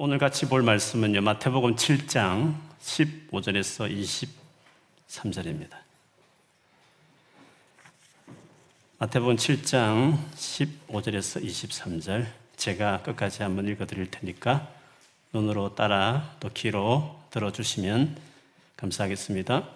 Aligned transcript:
오늘 0.00 0.18
같이 0.18 0.46
볼 0.46 0.62
말씀은요, 0.62 1.22
마태복음 1.22 1.74
7장 1.74 2.54
15절에서 2.80 3.90
23절입니다. 5.08 5.72
마태복음 8.98 9.34
7장 9.34 10.16
15절에서 10.36 11.44
23절. 11.44 12.28
제가 12.54 13.02
끝까지 13.02 13.42
한번 13.42 13.66
읽어 13.66 13.86
드릴 13.86 14.08
테니까 14.08 14.72
눈으로 15.32 15.74
따라 15.74 16.36
또 16.38 16.48
귀로 16.50 17.20
들어 17.30 17.50
주시면 17.50 18.16
감사하겠습니다. 18.76 19.68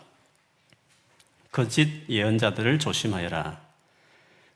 거짓 1.50 2.08
예언자들을 2.08 2.78
조심하여라. 2.78 3.60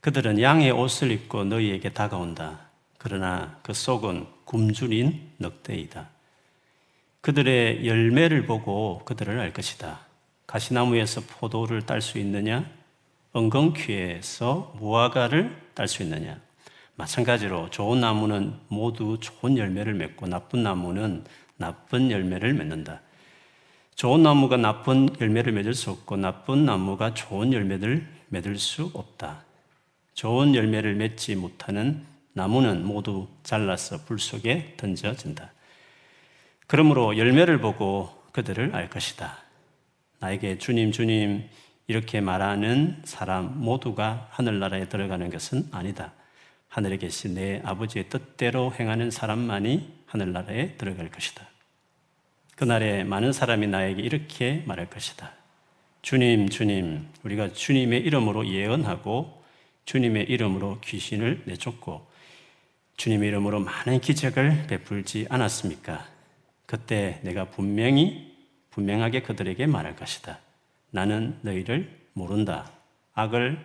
그들은 0.00 0.40
양의 0.40 0.70
옷을 0.70 1.10
입고 1.10 1.42
너희에게 1.42 1.92
다가온다. 1.92 2.60
그러나 2.98 3.58
그 3.64 3.74
속은 3.74 4.35
굶주린 4.46 5.32
늑대이다. 5.38 6.08
그들의 7.20 7.86
열매를 7.86 8.46
보고 8.46 9.02
그들을 9.05 9.38
알 9.38 9.52
것이다. 9.52 10.00
가시나무에서 10.46 11.22
포도를 11.22 11.84
딸 11.84 12.00
수 12.00 12.19
있느냐? 12.19 12.64
엉겅퀴에서 13.32 14.77
무화과를 14.78 15.55
딸 15.74 15.88
수 15.88 16.02
있느냐? 16.02 16.41
마찬가지로 16.95 17.69
좋은 17.70 18.00
나무는 18.00 18.55
모두 18.69 19.19
좋은 19.20 19.59
열매를 19.59 19.92
맺고 19.95 20.28
나쁜 20.28 20.62
나무는 20.62 21.24
나쁜 21.56 22.10
열매를 22.10 22.55
맺는다. 22.55 23.02
좋은 23.97 24.22
나무가 24.22 24.56
나쁜 24.56 25.08
열매를 25.20 25.52
맺을 25.52 25.74
수 25.74 25.91
없고 25.91 26.16
나쁜 26.16 26.64
나무가 26.64 27.12
좋은 27.12 27.52
열매를 27.52 28.06
맺을 28.28 28.56
수 28.56 28.91
없다. 28.94 29.44
좋은 30.14 30.55
열매를 30.55 30.94
맺지 30.94 31.34
못하는 31.36 32.06
나무는 32.36 32.84
모두 32.84 33.28
잘라서 33.45 34.04
불 34.04 34.18
속에 34.18 34.74
던져진다. 34.77 35.52
그러므로 36.66 37.16
열매를 37.16 37.62
보고 37.62 38.10
그들을 38.32 38.77
알 38.77 38.90
것이다. 38.90 39.38
나에게 40.19 40.58
주님, 40.58 40.92
주님, 40.92 41.48
이렇게 41.86 42.20
말하는 42.20 43.00
사람 43.05 43.58
모두가 43.58 44.28
하늘나라에 44.33 44.91
들어가는 44.91 45.30
것은 45.30 45.69
아니다. 45.72 46.12
하늘에 46.69 46.98
계신 46.98 47.36
내 47.36 47.62
아버지의 47.64 48.11
뜻대로 48.11 48.70
행하는 48.78 49.11
사람만이 49.11 50.02
하늘나라에 50.05 50.77
들어갈 50.77 51.11
것이다. 51.11 51.42
그날에 52.55 53.02
많은 53.05 53.33
사람이 53.33 53.66
나에게 53.68 54.02
이렇게 54.02 54.62
말할 54.66 54.91
것이다. 54.91 55.33
주님, 56.02 56.50
주님, 56.50 57.08
우리가 57.22 57.55
주님의 57.55 58.00
이름으로 58.00 58.46
예언하고 58.46 59.42
주님의 59.86 60.24
이름으로 60.24 60.80
귀신을 60.83 61.44
내쫓고 61.46 62.14
주님의 62.97 63.28
이름으로 63.28 63.61
많은 63.61 64.00
기적을 64.00 64.66
베풀지 64.69 65.27
않았습니까? 65.28 66.06
그때 66.64 67.20
내가 67.22 67.44
분명히 67.44 68.34
분명하게 68.70 69.22
그들에게 69.22 69.66
말할 69.66 69.97
것이다. 69.97 70.39
나는 70.91 71.39
너희를 71.42 71.91
모른다. 72.14 72.70
악을 73.14 73.58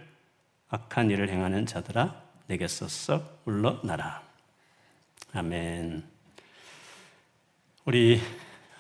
악한 0.70 1.10
일을 1.10 1.30
행하는 1.30 1.66
자들아 1.66 2.22
내게서 2.48 2.88
썩 2.88 3.42
물러나라. 3.46 4.22
아멘. 5.34 6.04
우리 7.86 8.22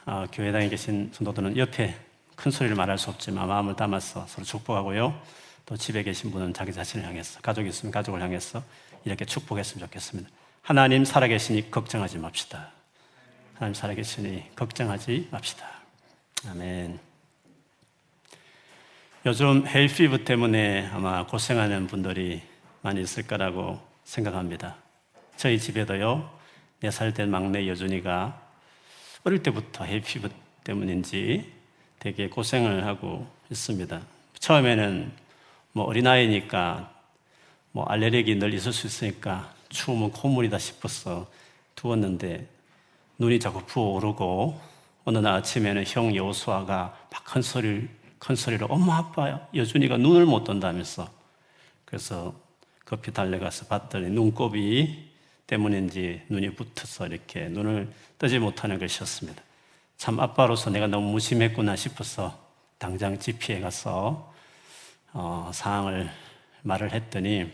어, 0.05 0.25
교회당에 0.31 0.67
계신 0.69 1.11
성도들은 1.13 1.57
옆에 1.57 1.95
큰 2.35 2.51
소리를 2.51 2.75
말할 2.75 2.97
수 2.97 3.09
없지만 3.09 3.47
마음을 3.47 3.75
담아서 3.75 4.25
서로 4.27 4.45
축복하고요. 4.45 5.21
또 5.65 5.77
집에 5.77 6.03
계신 6.03 6.31
분은 6.31 6.53
자기 6.53 6.73
자신을 6.73 7.05
향해서 7.05 7.39
가족이 7.41 7.69
있으면 7.69 7.91
가족을 7.91 8.21
향해서 8.21 8.63
이렇게 9.05 9.25
축복했으면 9.25 9.87
좋겠습니다. 9.87 10.40
하나님 10.61 11.03
살아계시니 11.05 11.71
걱정하지 11.71 12.19
맙시다. 12.19 12.71
하나님 13.55 13.73
살아계시니 13.73 14.55
걱정하지 14.55 15.29
맙시다. 15.31 15.65
아멘. 16.47 16.99
요즘 19.25 19.65
헬피브 19.67 20.23
때문에 20.23 20.87
아마 20.93 21.25
고생하는 21.25 21.87
분들이 21.87 22.43
많이 22.83 23.01
있을 23.01 23.25
거라고 23.25 23.81
생각합니다. 24.03 24.75
저희 25.35 25.57
집에도요, 25.57 26.31
4살 26.83 27.15
된 27.15 27.31
막내 27.31 27.67
여준이가 27.67 28.39
어릴 29.23 29.41
때부터 29.41 29.83
헬피브 29.83 30.29
때문인지 30.63 31.51
되게 31.97 32.29
고생을 32.29 32.85
하고 32.85 33.27
있습니다. 33.49 33.99
처음에는 34.37 35.11
뭐 35.73 35.85
어린아이니까 35.85 36.93
뭐 37.71 37.85
알레르기 37.85 38.35
늘 38.35 38.53
있을 38.53 38.73
수 38.73 38.85
있으니까 38.85 39.53
추우면 39.71 40.11
콧물이다 40.11 40.57
싶어서 40.59 41.27
두었는데 41.75 42.47
눈이 43.17 43.39
자꾸 43.39 43.65
부어오르고 43.65 44.59
어느 45.05 45.17
날 45.17 45.33
아침에는 45.35 45.83
형 45.87 46.15
여수아가 46.15 46.95
막 47.09 47.21
큰 47.31 47.41
소리를 47.41 47.87
큰 48.19 48.35
소리로 48.35 48.67
엄마 48.67 48.97
아빠 48.97 49.47
여준이가 49.55 49.97
눈을 49.97 50.25
못 50.25 50.43
뜬다면서 50.43 51.09
그래서 51.85 52.35
급히 52.83 53.13
달려가서 53.13 53.67
봤더니 53.67 54.09
눈곱이 54.09 55.11
때문인지 55.47 56.23
눈이 56.29 56.55
붙어서 56.55 57.07
이렇게 57.07 57.47
눈을 57.47 57.89
뜨지 58.19 58.37
못하는 58.39 58.79
것이었습니다. 58.79 59.41
참 59.95 60.19
아빠로서 60.19 60.69
내가 60.69 60.87
너무 60.87 61.11
무심했구나 61.11 61.77
싶어서 61.77 62.37
당장 62.77 63.17
GP에 63.17 63.61
가서 63.61 64.33
어, 65.13 65.51
상황을 65.53 66.09
말을 66.63 66.91
했더니 66.91 67.49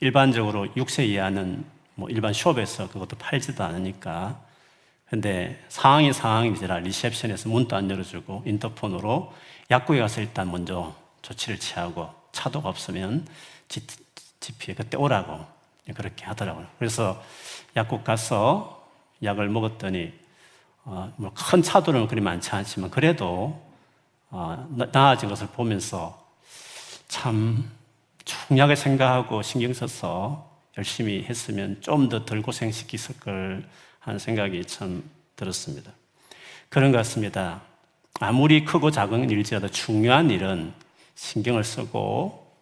일반적으로 0.00 0.66
6세 0.66 1.06
이하는 1.06 1.64
뭐 1.94 2.08
일반 2.10 2.32
숍에서 2.32 2.88
그것도 2.88 3.16
팔지도 3.16 3.62
않으니까 3.64 4.40
근데 5.08 5.62
상황이 5.68 6.12
상황이지라 6.12 6.78
리셉션에서 6.80 7.48
문도 7.48 7.76
안 7.76 7.88
열어주고 7.90 8.42
인터폰으로 8.46 9.32
약국에 9.70 10.00
가서 10.00 10.20
일단 10.20 10.50
먼저 10.50 10.94
조치를 11.22 11.58
취하고 11.58 12.10
차도가 12.32 12.68
없으면 12.68 13.26
GP에 14.40 14.74
그때 14.74 14.96
오라고 14.96 15.44
그렇게 15.94 16.24
하더라고요. 16.24 16.66
그래서 16.78 17.22
약국 17.76 18.04
가서 18.04 18.86
약을 19.22 19.48
먹었더니 19.48 20.12
어, 20.84 21.12
뭐 21.16 21.32
큰 21.34 21.62
차도는 21.62 22.08
그리 22.08 22.20
많지 22.20 22.50
않지만 22.50 22.90
그래도 22.90 23.62
어, 24.30 24.66
나아진 24.92 25.28
것을 25.28 25.46
보면서 25.48 26.26
참 27.08 27.70
중요하게 28.24 28.76
생각하고 28.76 29.42
신경 29.42 29.72
써서 29.72 30.50
열심히 30.76 31.24
했으면 31.24 31.80
좀 31.80 32.08
더 32.08 32.24
덜 32.24 32.42
고생시켰을 32.42 33.20
걸 33.20 33.68
하는 34.00 34.18
생각이 34.18 34.64
참 34.64 35.02
들었습니다. 35.36 35.92
그런 36.68 36.90
것 36.92 36.98
같습니다. 36.98 37.62
아무리 38.20 38.64
크고 38.64 38.90
작은 38.90 39.30
일지라도 39.30 39.68
중요한 39.68 40.30
일은 40.30 40.72
신경을 41.14 41.64
쓰고 41.64 42.52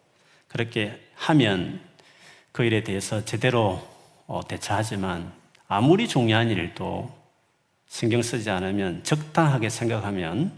그렇게 0.47 0.99
하면 1.15 1.81
그 2.51 2.63
일에 2.63 2.83
대해서 2.83 3.23
제대로 3.25 3.87
어, 4.27 4.41
대처하지만 4.47 5.31
아무리 5.67 6.07
중요한 6.07 6.49
일도 6.49 7.11
신경 7.87 8.21
쓰지 8.21 8.49
않으면 8.49 9.03
적당하게 9.03 9.69
생각하면 9.69 10.51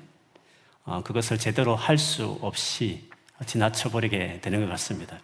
어, 0.84 1.02
그것을 1.04 1.38
제대로 1.38 1.76
할 1.76 1.98
수 1.98 2.38
없이 2.42 3.10
지나쳐버리게 3.46 4.40
되는 4.42 4.62
것 4.62 4.70
같습니다. 4.72 5.20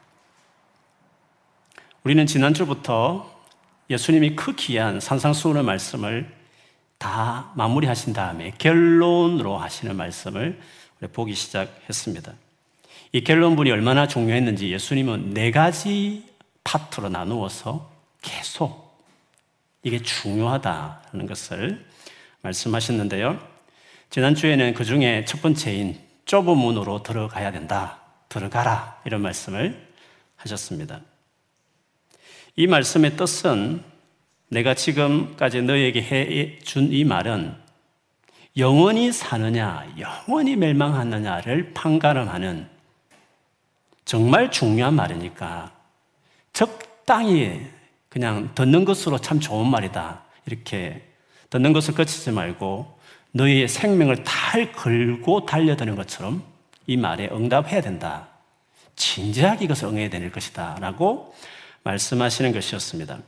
우리는 2.03 2.25
지난주부터 2.25 3.29
예수님이 3.89 4.35
그 4.35 4.55
귀한 4.55 4.99
산상수훈의 4.99 5.63
말씀을 5.63 6.31
다 6.97 7.51
마무리하신 7.55 8.13
다음에 8.13 8.53
결론으로 8.57 9.57
하시는 9.57 9.95
말씀을 9.95 10.59
보기 11.13 11.33
시작했습니다. 11.33 12.33
이 13.13 13.23
결론분이 13.23 13.71
얼마나 13.71 14.07
중요했는지 14.07 14.71
예수님은 14.71 15.33
네 15.33 15.51
가지 15.51 16.23
파트로 16.63 17.09
나누어서 17.09 17.91
계속 18.21 19.03
이게 19.83 20.01
중요하다는 20.01 21.25
것을 21.27 21.85
말씀하셨는데요. 22.41 23.39
지난주에는 24.09 24.73
그 24.73 24.85
중에 24.85 25.25
첫 25.25 25.41
번째인 25.41 25.99
좁은 26.25 26.57
문으로 26.57 27.03
들어가야 27.03 27.51
된다. 27.51 28.00
들어가라. 28.31 29.01
이런 29.05 29.21
말씀을 29.21 29.87
하셨습니다. 30.37 31.01
이 32.55 32.65
말씀의 32.65 33.17
뜻은 33.17 33.83
내가 34.47 34.73
지금까지 34.73 35.61
너에게 35.61 36.01
해 36.01 36.59
준 36.63 36.91
이 36.91 37.03
말은 37.03 37.55
영원히 38.57 39.11
사느냐, 39.11 39.85
영원히 39.99 40.55
멸망하느냐를 40.55 41.73
판가름하는 41.73 42.67
정말 44.05 44.49
중요한 44.51 44.93
말이니까 44.93 45.71
적당히 46.53 47.65
그냥 48.09 48.51
듣는 48.55 48.83
것으로 48.83 49.19
참 49.19 49.39
좋은 49.39 49.67
말이다. 49.67 50.23
이렇게 50.45 51.07
듣는 51.49 51.71
것을 51.73 51.93
거치지 51.93 52.31
말고 52.31 52.99
너희의 53.31 53.67
생명을 53.67 54.23
달 54.23 54.71
걸고 54.73 55.45
달려드는 55.45 55.95
것처럼 55.95 56.43
이 56.87 56.97
말에 56.97 57.29
응답해야 57.31 57.81
된다. 57.81 58.27
진지하게 58.95 59.65
이것을 59.65 59.87
응해야 59.87 60.09
될 60.09 60.31
것이다. 60.31 60.77
라고 60.79 61.33
말씀하시는 61.83 62.51
것이었습니다. 62.51 63.19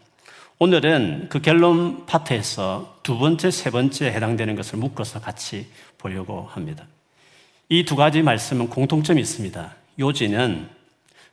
오늘은 0.60 1.30
그 1.30 1.42
결론 1.42 2.06
파트에서 2.06 3.00
두 3.04 3.18
번째, 3.18 3.52
세 3.52 3.72
번째 3.72 4.08
해당되는 4.08 4.56
것을 4.56 4.78
묶어서 4.80 5.20
같이 5.20 5.68
보려고 5.98 6.48
합니다. 6.52 6.86
이 7.70 7.84
두 7.86 7.96
가지 7.96 8.22
말씀은 8.22 8.70
공통점이 8.70 9.20
있습니다. 9.22 9.76
요지는 10.00 10.70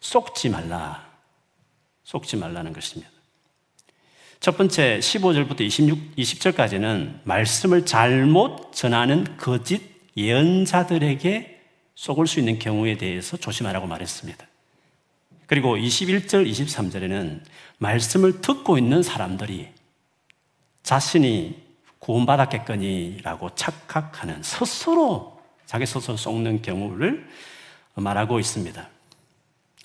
쏙지 0.00 0.49
말라. 0.49 1.06
쏙지 2.05 2.37
말라는 2.37 2.73
것입니다. 2.73 3.11
첫 4.40 4.56
번째 4.56 5.00
15절부터 5.00 5.61
26, 5.61 6.16
20절까지는 6.16 7.20
말씀을 7.25 7.84
잘못 7.84 8.73
전하는 8.73 9.37
거짓 9.37 9.82
예언자들에게 10.16 11.50
속을 12.00 12.26
수 12.26 12.38
있는 12.38 12.58
경우에 12.58 12.97
대해서 12.97 13.37
조심하라고 13.37 13.87
말했습니다. 13.87 14.47
그리고 15.47 15.76
21절, 15.76 16.50
23절에는 16.50 17.43
말씀을 17.76 18.41
듣고 18.41 18.79
있는 18.79 19.02
사람들이 19.02 19.69
자신이 20.82 21.62
구원받았겠거니라고 21.99 23.55
착각하는 23.55 24.43
스스로 24.43 25.43
자기 25.67 25.85
스스로 25.85 26.17
속는 26.17 26.62
경우를 26.62 27.29
말하고 27.97 28.41
있습니다. 28.41 28.88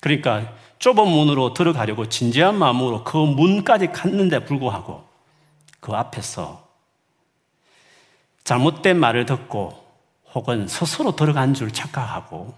그러니까 0.00 0.56
좁은 0.78 1.06
문으로 1.06 1.52
들어가려고 1.52 2.08
진지한 2.08 2.56
마음으로 2.58 3.04
그 3.04 3.18
문까지 3.18 3.88
갔는데 3.88 4.46
불구하고 4.46 5.06
그 5.80 5.92
앞에서 5.92 6.66
잘못된 8.44 8.98
말을 8.98 9.26
듣고 9.26 9.85
혹은 10.36 10.68
스스로 10.68 11.16
들어간 11.16 11.54
줄 11.54 11.72
착각하고 11.72 12.54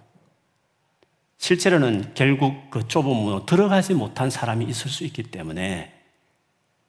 실제로는 1.38 2.12
결국 2.14 2.70
그 2.70 2.88
좁은 2.88 3.14
문으로 3.14 3.46
들어가지 3.46 3.94
못한 3.94 4.30
사람이 4.30 4.64
있을 4.64 4.90
수 4.90 5.04
있기 5.04 5.22
때문에 5.22 5.94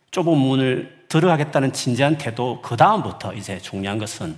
좁은 0.10 0.36
문을 0.36 1.06
들어가겠다는 1.08 1.74
진지한 1.74 2.18
태도 2.18 2.60
그 2.64 2.76
다음부터 2.76 3.36
이제 3.36 3.60
중요한 3.60 4.00
것은 4.00 4.36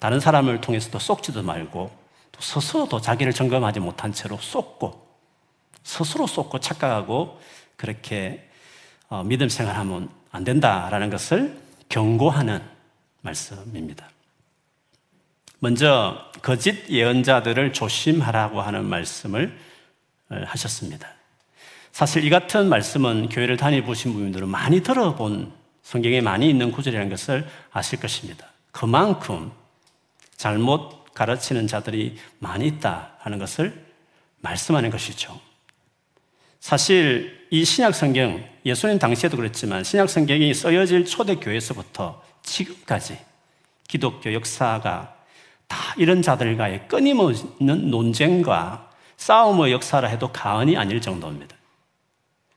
다른 0.00 0.18
사람을 0.18 0.60
통해서도 0.60 0.98
쏙지도 0.98 1.44
말고 1.44 1.88
또 2.32 2.40
스스로도 2.40 3.00
자기를 3.00 3.32
점검하지 3.32 3.78
못한 3.78 4.12
채로 4.12 4.36
쏟고 4.38 5.06
스스로 5.84 6.26
쏟고 6.26 6.58
착각하고 6.58 7.38
그렇게 7.76 8.50
어, 9.08 9.22
믿음 9.22 9.48
생활하면 9.48 10.10
안 10.32 10.42
된다라는 10.42 11.10
것을 11.10 11.56
경고하는 11.88 12.60
말씀입니다. 13.20 14.13
먼저 15.64 16.30
거짓 16.42 16.90
예언자들을 16.90 17.72
조심하라고 17.72 18.60
하는 18.60 18.84
말씀을 18.84 19.58
어, 20.28 20.42
하셨습니다. 20.44 21.08
사실 21.90 22.22
이 22.22 22.28
같은 22.28 22.68
말씀은 22.68 23.30
교회를 23.30 23.56
다녀보신 23.56 24.12
분들은 24.12 24.46
많이 24.46 24.82
들어본 24.82 25.52
성경에 25.82 26.20
많이 26.20 26.50
있는 26.50 26.70
구절이라는 26.70 27.08
것을 27.08 27.48
아실 27.72 27.98
것입니다. 27.98 28.46
그만큼 28.72 29.52
잘못 30.36 31.14
가르치는 31.14 31.66
자들이 31.66 32.18
많이 32.40 32.66
있다 32.66 33.12
하는 33.20 33.38
것을 33.38 33.86
말씀하는 34.42 34.90
것이죠. 34.90 35.40
사실 36.60 37.46
이 37.50 37.64
신약 37.64 37.94
성경, 37.94 38.46
예수님 38.66 38.98
당시에도 38.98 39.38
그랬지만 39.38 39.82
신약 39.82 40.10
성경이 40.10 40.52
써여질 40.52 41.06
초대교회에서부터 41.06 42.22
지금까지 42.42 43.16
기독교 43.88 44.34
역사가 44.34 45.13
다 45.68 45.94
이런 45.96 46.22
자들과의 46.22 46.88
끊임없는 46.88 47.90
논쟁과 47.90 48.90
싸움의 49.16 49.72
역사라 49.72 50.08
해도 50.08 50.32
가언이 50.32 50.76
아닐 50.76 51.00
정도입니다. 51.00 51.56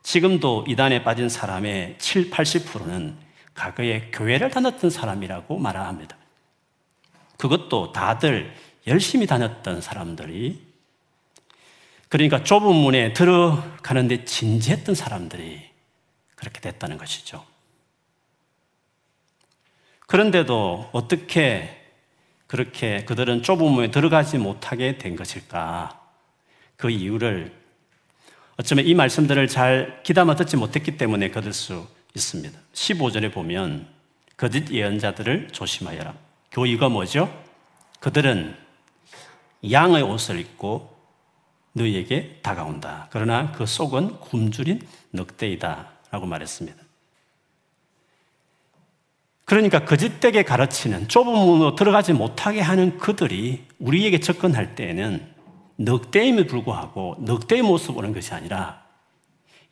지금도 0.04 0.66
이단에 0.68 1.04
빠진 1.04 1.30
사람의 1.30 1.96
7, 2.00 2.30
80%는 2.30 3.18
과거에 3.54 4.10
교회를 4.12 4.52
다녔던 4.52 4.90
사람이라고 4.90 5.58
말합니다. 5.58 6.16
그것도 7.38 7.92
다들 7.92 8.54
열심히 8.88 9.28
다녔던 9.28 9.82
사람들이 9.82 10.66
그러니까 12.10 12.44
좁은 12.44 12.74
문에 12.74 13.14
들어가는데 13.14 14.24
진지했던 14.24 14.96
사람들이 14.96 15.62
그렇게 16.36 16.62
됐다는 16.62 16.98
것이죠. 16.98 17.46
그런데도 20.08 20.90
어떻게 20.94 21.77
그렇게 22.48 23.04
그들은 23.06 23.44
좁은 23.44 23.70
문에 23.72 23.92
들어가지 23.92 24.38
못하게 24.38 24.98
된 24.98 25.16
것일까? 25.16 26.02
그 26.78 26.90
이유를 26.90 27.52
어쩌면 28.58 28.86
이 28.86 28.96
말씀들을 28.96 29.48
잘 29.48 30.02
기담아 30.04 30.36
듣지 30.36 30.58
못했기 30.58 30.98
때문에 30.98 31.30
거둘 31.30 31.54
수 31.54 31.88
있습니다. 32.16 32.58
15절에 32.74 33.32
보면 33.32 33.88
거짓 34.36 34.72
예언자들을 34.72 35.50
조심하여라. 35.52 36.14
교의가 36.52 36.90
뭐죠? 36.90 37.32
그들은 38.00 38.56
양의 39.70 40.02
옷을 40.04 40.40
입고 40.40 40.96
너희에게 41.74 42.40
다가온다. 42.42 43.08
그러나 43.12 43.52
그 43.52 43.66
속은 43.66 44.20
굶주린 44.20 44.82
늑대이다. 45.14 45.92
라고 46.10 46.26
말했습니다. 46.26 46.87
그러니까 49.48 49.86
거짓되게 49.86 50.44
가르치는 50.44 51.08
좁은 51.08 51.32
문으로 51.32 51.76
들어가지 51.76 52.12
못하게 52.12 52.60
하는 52.60 52.98
그들이 52.98 53.66
우리에게 53.80 54.20
접근할 54.20 54.76
때에는 54.76 55.26
늑대임에 55.78 56.48
불구하고 56.48 57.16
늑대의 57.20 57.62
모습 57.62 57.94
보는 57.94 58.14
것이 58.14 58.34
아니라 58.34 58.84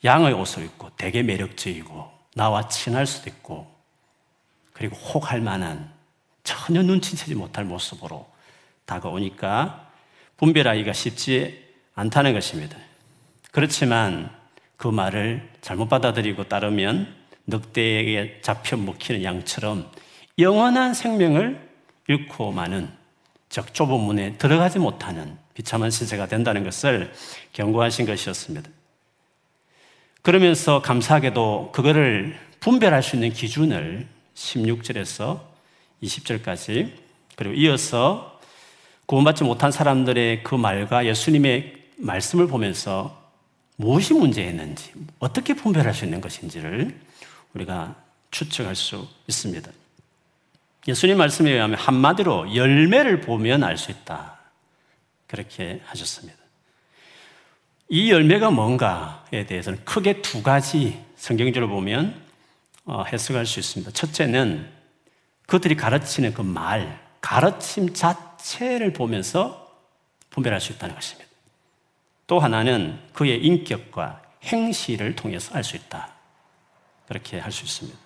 양의 0.05 0.31
옷을 0.31 0.63
입고 0.63 0.91
되게 0.95 1.23
매력적이고 1.23 2.09
나와 2.35 2.69
친할 2.69 3.05
수도 3.05 3.29
있고 3.29 3.67
그리고 4.71 4.95
혹할 4.95 5.41
만한 5.41 5.91
전혀 6.45 6.81
눈치채지 6.81 7.35
못할 7.35 7.65
모습으로 7.65 8.25
다가오니까 8.85 9.89
분별하기가 10.37 10.93
쉽지 10.93 11.65
않다는 11.95 12.33
것입니다. 12.33 12.77
그렇지만 13.51 14.29
그 14.77 14.87
말을 14.87 15.49
잘못 15.59 15.89
받아들이고 15.89 16.45
따르면 16.45 17.24
늑대에게 17.47 18.39
잡혀 18.41 18.77
먹히는 18.77 19.23
양처럼 19.23 19.89
영원한 20.39 20.93
생명을 20.93 21.59
잃고 22.07 22.51
마는 22.51 22.89
즉 23.49 23.73
좁은 23.73 23.99
문에 23.99 24.37
들어가지 24.37 24.79
못하는 24.79 25.37
비참한 25.53 25.89
시세가 25.89 26.27
된다는 26.27 26.63
것을 26.63 27.13
경고하신 27.53 28.05
것이었습니다. 28.05 28.69
그러면서 30.21 30.81
감사하게도 30.81 31.71
그거를 31.71 32.37
분별할 32.59 33.03
수 33.03 33.15
있는 33.15 33.31
기준을 33.31 34.07
16절에서 34.35 35.39
20절까지 36.03 36.91
그리고 37.35 37.53
이어서 37.55 38.39
구원받지 39.05 39.43
못한 39.43 39.71
사람들의 39.71 40.43
그 40.43 40.55
말과 40.55 41.05
예수님의 41.05 41.75
말씀을 41.97 42.47
보면서 42.47 43.23
무엇이 43.77 44.13
문제였는지, 44.13 44.91
어떻게 45.19 45.53
분별할 45.53 45.93
수 45.93 46.05
있는 46.05 46.21
것인지를 46.21 46.99
우리가 47.55 47.95
추측할 48.31 48.75
수 48.75 49.07
있습니다. 49.27 49.71
예수님 50.87 51.17
말씀에 51.17 51.51
의하면 51.51 51.79
한마디로 51.79 52.55
열매를 52.55 53.21
보면 53.21 53.63
알 53.63 53.77
수 53.77 53.91
있다. 53.91 54.37
그렇게 55.27 55.81
하셨습니다. 55.85 56.37
이 57.89 58.11
열매가 58.11 58.51
뭔가에 58.51 59.45
대해서는 59.47 59.83
크게 59.85 60.21
두 60.21 60.43
가지 60.43 61.03
성경적으로 61.15 61.69
보면 61.69 62.21
어, 62.85 63.03
해석할 63.03 63.45
수 63.45 63.59
있습니다. 63.59 63.91
첫째는 63.91 64.69
그들이 65.47 65.75
가르치는 65.75 66.33
그 66.33 66.41
말, 66.41 66.99
가르침 67.21 67.93
자체를 67.93 68.93
보면서 68.93 69.71
분별할 70.29 70.61
수 70.61 70.71
있다는 70.73 70.93
것입니다. 70.93 71.31
또 72.27 72.39
하나는 72.39 72.99
그의 73.13 73.43
인격과 73.43 74.21
행실을 74.43 75.15
통해서 75.15 75.55
알 75.55 75.63
수 75.63 75.75
있다. 75.75 76.14
그렇게 77.07 77.39
할 77.39 77.51
수 77.51 77.63
있습니다. 77.63 77.97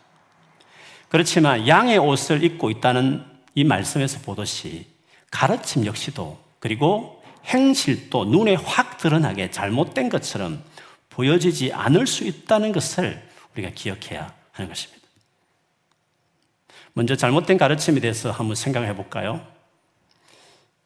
그렇지만 1.09 1.67
양의 1.67 1.97
옷을 1.97 2.43
입고 2.43 2.69
있다는 2.69 3.25
이 3.55 3.63
말씀에서 3.63 4.19
보듯이 4.19 4.87
가르침 5.31 5.85
역시도 5.85 6.39
그리고 6.59 7.23
행실도 7.45 8.25
눈에 8.25 8.55
확 8.55 8.97
드러나게 8.97 9.49
잘못된 9.49 10.09
것처럼 10.09 10.63
보여지지 11.09 11.73
않을 11.73 12.05
수 12.05 12.25
있다는 12.25 12.71
것을 12.71 13.27
우리가 13.53 13.71
기억해야 13.73 14.33
하는 14.51 14.69
것입니다. 14.69 14.99
먼저 16.93 17.15
잘못된 17.15 17.57
가르침에 17.57 17.99
대해서 17.99 18.31
한번 18.31 18.55
생각해 18.55 18.95
볼까요? 18.95 19.45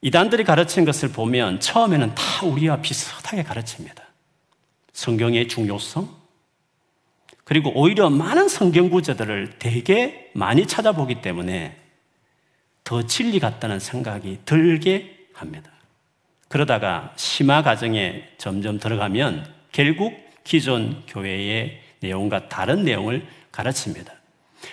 이단들이 0.02 0.44
가르친 0.44 0.86
것을 0.86 1.10
보면 1.12 1.60
처음에는 1.60 2.14
다 2.16 2.46
우리와 2.46 2.82
비슷하게 2.82 3.44
가르칩니다. 3.44 4.04
성경의 4.92 5.48
중요성, 5.48 6.23
그리고 7.44 7.72
오히려 7.76 8.10
많은 8.10 8.48
성경 8.48 8.90
구절들을 8.90 9.56
되게 9.60 10.32
많이 10.34 10.66
찾아보기 10.66 11.22
때문에 11.22 11.76
더 12.84 13.06
진리 13.06 13.40
같다는 13.40 13.80
생각이 13.80 14.40
들게 14.46 15.28
합니다. 15.34 15.72
그러다가 16.48 17.14
심화 17.16 17.64
과정에 17.64 18.24
점점 18.38 18.80
들어가면 18.80 19.52
결국 19.72 20.14
기존 20.44 21.04
교회의 21.08 21.82
내용과 22.00 22.50
다른 22.50 22.84
내용을 22.84 23.26
가르칩니다. 23.52 24.14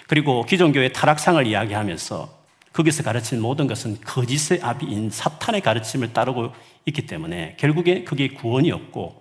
그리고 0.07 0.45
기존 0.45 0.73
교회 0.73 0.91
타락상을 0.91 1.47
이야기하면서 1.47 2.41
거기서 2.73 3.03
가르친 3.03 3.41
모든 3.41 3.67
것은 3.67 4.01
거짓의 4.01 4.61
아비인 4.63 5.11
사탄의 5.11 5.61
가르침을 5.61 6.13
따르고 6.13 6.53
있기 6.87 7.07
때문에 7.07 7.57
결국에 7.59 8.05
그게 8.05 8.29
구원이 8.29 8.71
없고 8.71 9.20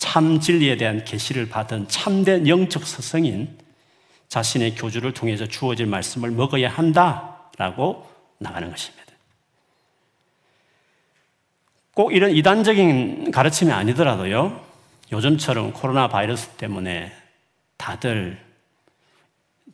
참 0.00 0.40
진리에 0.40 0.78
대한 0.78 1.04
계시를 1.04 1.50
받은 1.50 1.86
참된 1.88 2.48
영적 2.48 2.84
스승인 2.84 3.58
자신의 4.28 4.74
교주를 4.74 5.12
통해서 5.12 5.46
주어질 5.46 5.86
말씀을 5.86 6.30
먹어야 6.30 6.70
한다라고 6.70 8.10
나가는 8.38 8.70
것입니다. 8.70 9.12
꼭 11.94 12.14
이런 12.14 12.30
이단적인 12.30 13.30
가르침이 13.30 13.72
아니더라도요, 13.72 14.64
요즘처럼 15.12 15.74
코로나 15.74 16.08
바이러스 16.08 16.48
때문에 16.50 17.12
다들 17.76 18.42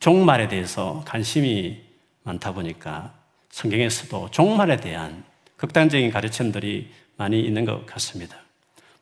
종말에 0.01 0.49
대해서 0.49 1.05
관심이 1.07 1.81
많다 2.25 2.53
보니까 2.53 3.15
성경에서도 3.51 4.33
종말에 4.33 4.79
대한 4.79 5.23
극단적인 5.57 6.11
가르침들이 6.11 6.91
많이 7.17 7.41
있는 7.41 7.65
것 7.65 7.87
같습니다. 7.87 8.46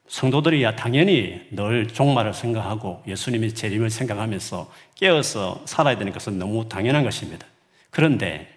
성도들이야 0.09 0.77
당연히 0.77 1.41
늘 1.51 1.89
종말을 1.89 2.35
생각하고 2.35 3.03
예수님의 3.07 3.55
재림을 3.55 3.91
생각하면서 3.91 4.71
깨어서 4.97 5.63
살아야 5.65 5.97
되는 5.97 6.13
것은 6.13 6.39
너무 6.39 6.69
당연한 6.69 7.05
것입니다. 7.05 7.47
그런데 7.91 8.49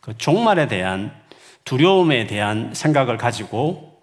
그 0.00 0.16
종말에 0.16 0.68
대한 0.68 1.12
두려움에 1.64 2.26
대한 2.26 2.72
생각을 2.74 3.18
가지고 3.18 4.02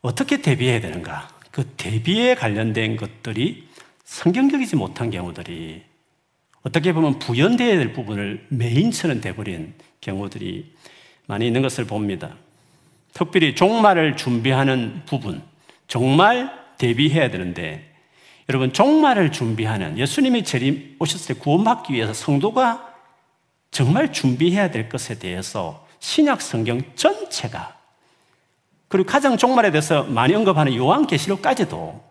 어떻게 0.00 0.40
대비해야 0.40 0.80
되는가? 0.80 1.28
그 1.50 1.64
대비에 1.76 2.34
관련된 2.34 2.96
것들이 2.96 3.68
성경적이지 4.04 4.76
못한 4.76 5.10
경우들이 5.10 5.82
어떻게 6.62 6.92
보면 6.92 7.18
부연되어야 7.18 7.76
될 7.78 7.92
부분을 7.92 8.46
메인처럼 8.48 9.20
돼버린 9.20 9.74
경우들이 10.00 10.72
많이 11.26 11.46
있는 11.46 11.62
것을 11.62 11.84
봅니다. 11.84 12.34
특별히 13.12 13.54
종말을 13.54 14.16
준비하는 14.16 15.02
부분, 15.06 15.42
정말 15.90 16.56
대비해야 16.78 17.30
되는데, 17.30 17.92
여러분, 18.48 18.72
종말을 18.72 19.32
준비하는 19.32 19.98
예수님이 19.98 20.44
재림 20.44 20.96
오셨을 21.00 21.34
때 21.34 21.40
구원받기 21.40 21.92
위해서 21.92 22.14
성도가 22.14 22.94
정말 23.72 24.12
준비해야 24.12 24.70
될 24.70 24.88
것에 24.88 25.18
대해서 25.18 25.84
신약 25.98 26.42
성경 26.42 26.80
전체가 26.94 27.76
그리고 28.86 29.08
가장 29.08 29.36
종말에 29.36 29.72
대해서 29.72 30.04
많이 30.04 30.32
언급하는 30.32 30.74
요한계시록까지도 30.76 32.02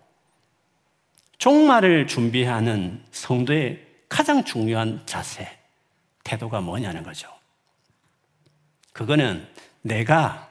종말을 1.38 2.08
준비하는 2.08 3.02
성도의 3.12 3.86
가장 4.10 4.44
중요한 4.44 5.02
자세, 5.06 5.50
태도가 6.26 6.60
뭐냐는 6.60 7.04
거죠. 7.04 7.30
그거는 8.92 9.48
내가 9.82 10.49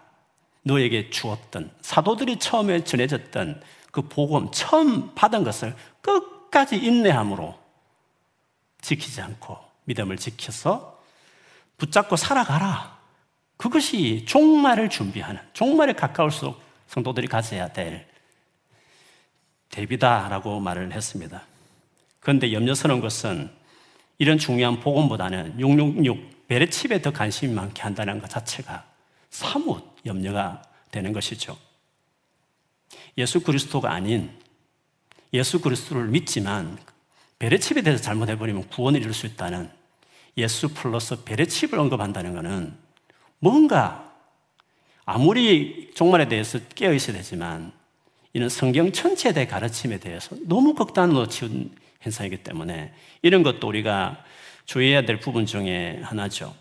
너에게 0.68 1.10
주었던 1.10 1.72
사도들이 1.80 2.38
처음에 2.38 2.84
전해졌던 2.84 3.62
그 3.90 4.02
복음 4.02 4.50
처음 4.52 5.14
받은 5.14 5.42
것을 5.42 5.74
끝까지 6.02 6.76
인내함으로 6.76 7.58
지키지 8.82 9.20
않고 9.22 9.58
믿음을 9.84 10.18
지켜서 10.18 11.02
붙잡고 11.78 12.16
살아가라. 12.16 12.98
그것이 13.56 14.24
종말을 14.26 14.90
준비하는 14.90 15.40
종말에 15.52 15.94
가까울수록 15.94 16.60
성도들이 16.86 17.26
가져야 17.26 17.72
될 17.72 18.06
대비다라고 19.70 20.60
말을 20.60 20.92
했습니다. 20.92 21.42
그런데 22.20 22.52
염려스러운 22.52 23.00
것은 23.00 23.50
이런 24.18 24.38
중요한 24.38 24.80
복음보다는 24.80 25.58
666 25.58 26.46
베레칩에 26.48 27.00
더 27.02 27.10
관심이 27.12 27.52
많게 27.54 27.82
한다는 27.82 28.20
것 28.20 28.28
자체가 28.28 28.84
사뭇 29.30 29.87
염려가 30.06 30.62
되는 30.90 31.12
것이죠. 31.12 31.56
예수 33.16 33.40
그리스도가 33.40 33.92
아닌 33.92 34.30
예수 35.32 35.60
그리스도를 35.60 36.08
믿지만 36.08 36.78
베레칩에 37.38 37.82
대해서 37.82 38.02
잘못해버리면 38.02 38.68
구원을 38.68 39.00
이룰 39.00 39.12
수 39.14 39.26
있다는 39.26 39.70
예수 40.36 40.68
플러스 40.68 41.24
베레칩을 41.24 41.78
언급한다는 41.78 42.34
것은 42.34 42.74
뭔가 43.38 44.14
아무리 45.04 45.90
종말에 45.94 46.28
대해서 46.28 46.58
깨어 46.74 46.92
있어야 46.92 47.16
되지만 47.16 47.72
이는 48.34 48.48
성경 48.48 48.92
전체에 48.92 49.32
대해 49.32 49.46
가르침에 49.46 49.98
대해서 49.98 50.36
너무 50.46 50.74
극단으로 50.74 51.28
치운 51.28 51.74
현상이기 52.00 52.38
때문에 52.38 52.92
이런 53.22 53.42
것도 53.42 53.66
우리가 53.66 54.22
주의해야 54.66 55.02
될 55.02 55.18
부분 55.18 55.46
중에 55.46 56.00
하나죠. 56.02 56.54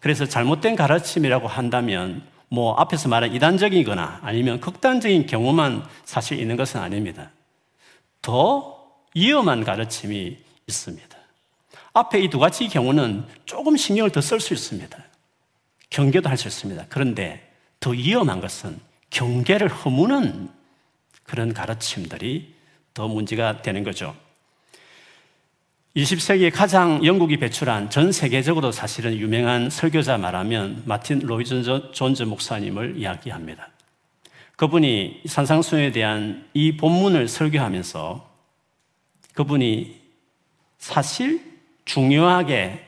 그래서 0.00 0.26
잘못된 0.26 0.76
가르침이라고 0.76 1.46
한다면 1.46 2.22
뭐 2.48 2.74
앞에서 2.74 3.08
말한 3.08 3.32
이단적이거나 3.34 4.20
아니면 4.22 4.60
극단적인 4.60 5.26
경우만 5.26 5.84
사실 6.04 6.40
있는 6.40 6.56
것은 6.56 6.80
아닙니다. 6.80 7.30
더 8.22 8.76
위험한 9.14 9.64
가르침이 9.64 10.36
있습니다. 10.66 11.16
앞에 11.92 12.20
이 12.20 12.28
두 12.28 12.38
가지 12.38 12.68
경우는 12.68 13.24
조금 13.44 13.76
신경을 13.76 14.10
더 14.10 14.20
쓸 14.20 14.40
수 14.40 14.54
있습니다. 14.54 14.96
경계도 15.90 16.28
할 16.28 16.36
수 16.36 16.48
있습니다. 16.48 16.86
그런데 16.88 17.52
더 17.80 17.90
위험한 17.90 18.40
것은 18.40 18.78
경계를 19.10 19.68
허무는 19.68 20.48
그런 21.24 21.52
가르침들이 21.52 22.54
더 22.94 23.08
문제가 23.08 23.62
되는 23.62 23.82
거죠. 23.84 24.14
20세기에 25.96 26.52
가장 26.54 27.04
영국이 27.04 27.36
배출한 27.38 27.90
전 27.90 28.12
세계적으로 28.12 28.70
사실은 28.70 29.16
유명한 29.16 29.70
설교자 29.70 30.18
말하면 30.18 30.84
마틴 30.86 31.18
로이드 31.18 31.90
존스 31.92 32.22
목사님을 32.22 32.96
이야기합니다. 32.96 33.70
그분이 34.54 35.22
산상수훈에 35.26 35.90
대한 35.90 36.46
이 36.54 36.76
본문을 36.76 37.26
설교하면서 37.26 38.30
그분이 39.34 39.96
사실 40.78 41.40
중요하게 41.86 42.86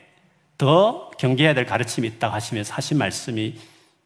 더 0.57 1.09
경계해야 1.17 1.53
될 1.53 1.65
가르침이 1.65 2.07
있다고 2.07 2.33
하시면서 2.33 2.73
하신 2.73 2.97
말씀이 2.99 3.55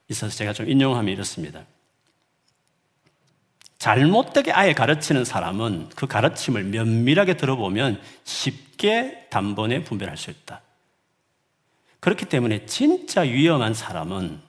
있어서 0.10 0.36
제가 0.36 0.54
좀 0.54 0.68
인용하면 0.68 1.14
이렇습니다. 1.14 1.66
잘못되게 3.78 4.52
아예 4.52 4.74
가르치는 4.74 5.24
사람은 5.24 5.90
그 5.96 6.08
가르침을 6.08 6.64
면밀하게 6.64 7.38
들어보면 7.38 8.02
쉽게 8.24 9.28
단번에 9.30 9.84
분별할 9.84 10.18
수 10.18 10.32
있다. 10.32 10.62
그렇기 12.00 12.26
때문에 12.26 12.66
진짜 12.66 13.22
위험한 13.22 13.74
사람은 13.74 14.42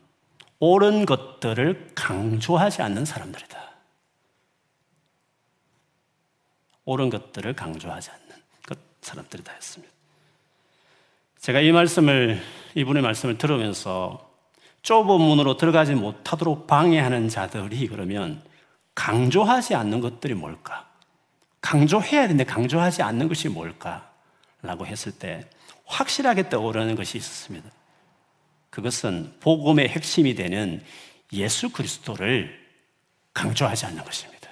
옳은 0.61 1.07
것들을 1.07 1.93
강조하지 1.95 2.83
않는 2.83 3.05
사람들이다. 3.05 3.59
옳은 6.85 7.11
것들을 7.11 7.53
강조하지 7.55 8.11
않는 8.11 8.29
것 8.67 8.79
사람들이다 9.03 9.53
했습니다. 9.53 9.93
제가 11.39 11.61
이 11.61 11.71
말씀을, 11.71 12.41
이분의 12.75 13.03
말씀을 13.03 13.39
들으면서 13.39 14.27
좁은 14.83 15.21
문으로 15.21 15.57
들어가지 15.57 15.95
못하도록 15.95 16.67
방해하는 16.67 17.29
자들이 17.29 17.89
그러면 17.89 18.43
강조하지 18.99 19.77
않는 19.77 20.01
것들이 20.01 20.35
뭘까? 20.35 20.89
강조해야 21.61 22.23
되는데 22.23 22.43
강조하지 22.43 23.03
않는 23.03 23.29
것이 23.29 23.49
뭘까? 23.49 24.11
라고 24.61 24.85
했을 24.87 25.13
때 25.13 25.49
확실하게 25.85 26.49
떠오르는 26.49 26.97
것이 26.97 27.17
있었습니다. 27.17 27.71
그것은 28.71 29.35
복음의 29.39 29.89
핵심이 29.89 30.35
되는 30.35 30.83
예수 31.33 31.71
그리스도를 31.71 32.59
강조하지 33.35 33.87
않는 33.87 34.03
것입니다. 34.03 34.49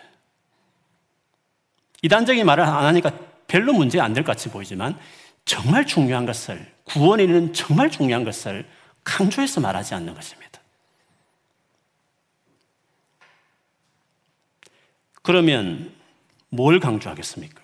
이단적인 2.03 2.47
말을 2.47 2.63
안 2.63 2.85
하니까 2.85 3.11
별로 3.49 3.73
문제 3.73 3.99
안 4.01 4.13
될 4.13 4.23
것 4.23 4.31
같이 4.31 4.49
보이지만 4.49 4.97
정말 5.45 5.85
중요한 5.85 6.25
것을, 6.25 6.73
구원에 6.85 7.25
있는 7.25 7.53
정말 7.53 7.91
중요한 7.91 8.23
것을 8.23 8.65
강조해서 9.03 9.61
말하지 9.61 9.95
않는 9.97 10.15
것입니다. 10.15 10.56
그러면 15.27 15.93
뭘 16.51 16.79
강조하겠습니까? 16.79 17.61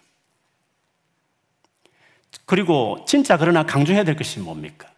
그리고 2.45 3.05
진짜 3.07 3.37
그러나 3.37 3.63
강조해야 3.63 4.03
될 4.03 4.17
것이 4.17 4.41
뭡니까? 4.41 4.91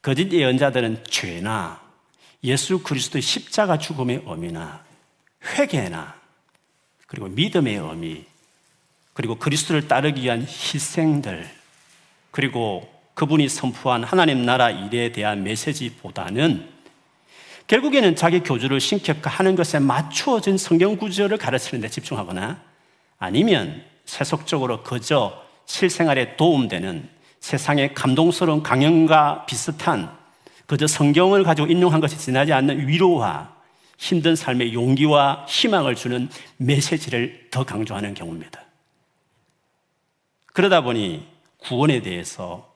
거짓 0.00 0.32
예언자들은 0.32 1.04
죄나 1.04 1.78
예수 2.42 2.82
그리스도의 2.82 3.20
십자가 3.20 3.76
죽음의 3.76 4.22
의미나 4.24 4.82
회개나 5.44 6.14
그리고 7.06 7.28
믿음의 7.28 7.76
의미 7.76 8.24
그리고 9.12 9.34
그리스도를 9.34 9.86
따르기 9.86 10.22
위한 10.22 10.40
희생들 10.40 11.50
그리고 12.30 12.90
그분이 13.12 13.50
선포한 13.50 14.04
하나님 14.04 14.46
나라 14.46 14.70
일에 14.70 15.12
대한 15.12 15.42
메시지보다는 15.42 16.66
결국에는 17.70 18.16
자기 18.16 18.40
교주를 18.40 18.80
신격화하는 18.80 19.54
것에 19.54 19.78
맞추어진 19.78 20.58
성경 20.58 20.96
구절을 20.96 21.38
가르치는 21.38 21.80
데 21.80 21.88
집중하거나 21.88 22.60
아니면 23.20 23.84
세속적으로 24.06 24.82
그저 24.82 25.40
실생활에 25.66 26.36
도움되는 26.36 27.08
세상의 27.38 27.94
감동스러운 27.94 28.64
강연과 28.64 29.46
비슷한 29.46 30.10
그저 30.66 30.88
성경을 30.88 31.44
가지고 31.44 31.68
인용한 31.68 32.00
것이 32.00 32.18
지나지 32.18 32.52
않는 32.52 32.88
위로와 32.88 33.54
힘든 33.96 34.34
삶의 34.34 34.74
용기와 34.74 35.46
희망을 35.48 35.94
주는 35.94 36.28
메시지를 36.56 37.50
더 37.52 37.62
강조하는 37.62 38.14
경우입니다. 38.14 38.62
그러다 40.46 40.80
보니 40.80 41.24
구원에 41.58 42.02
대해서 42.02 42.68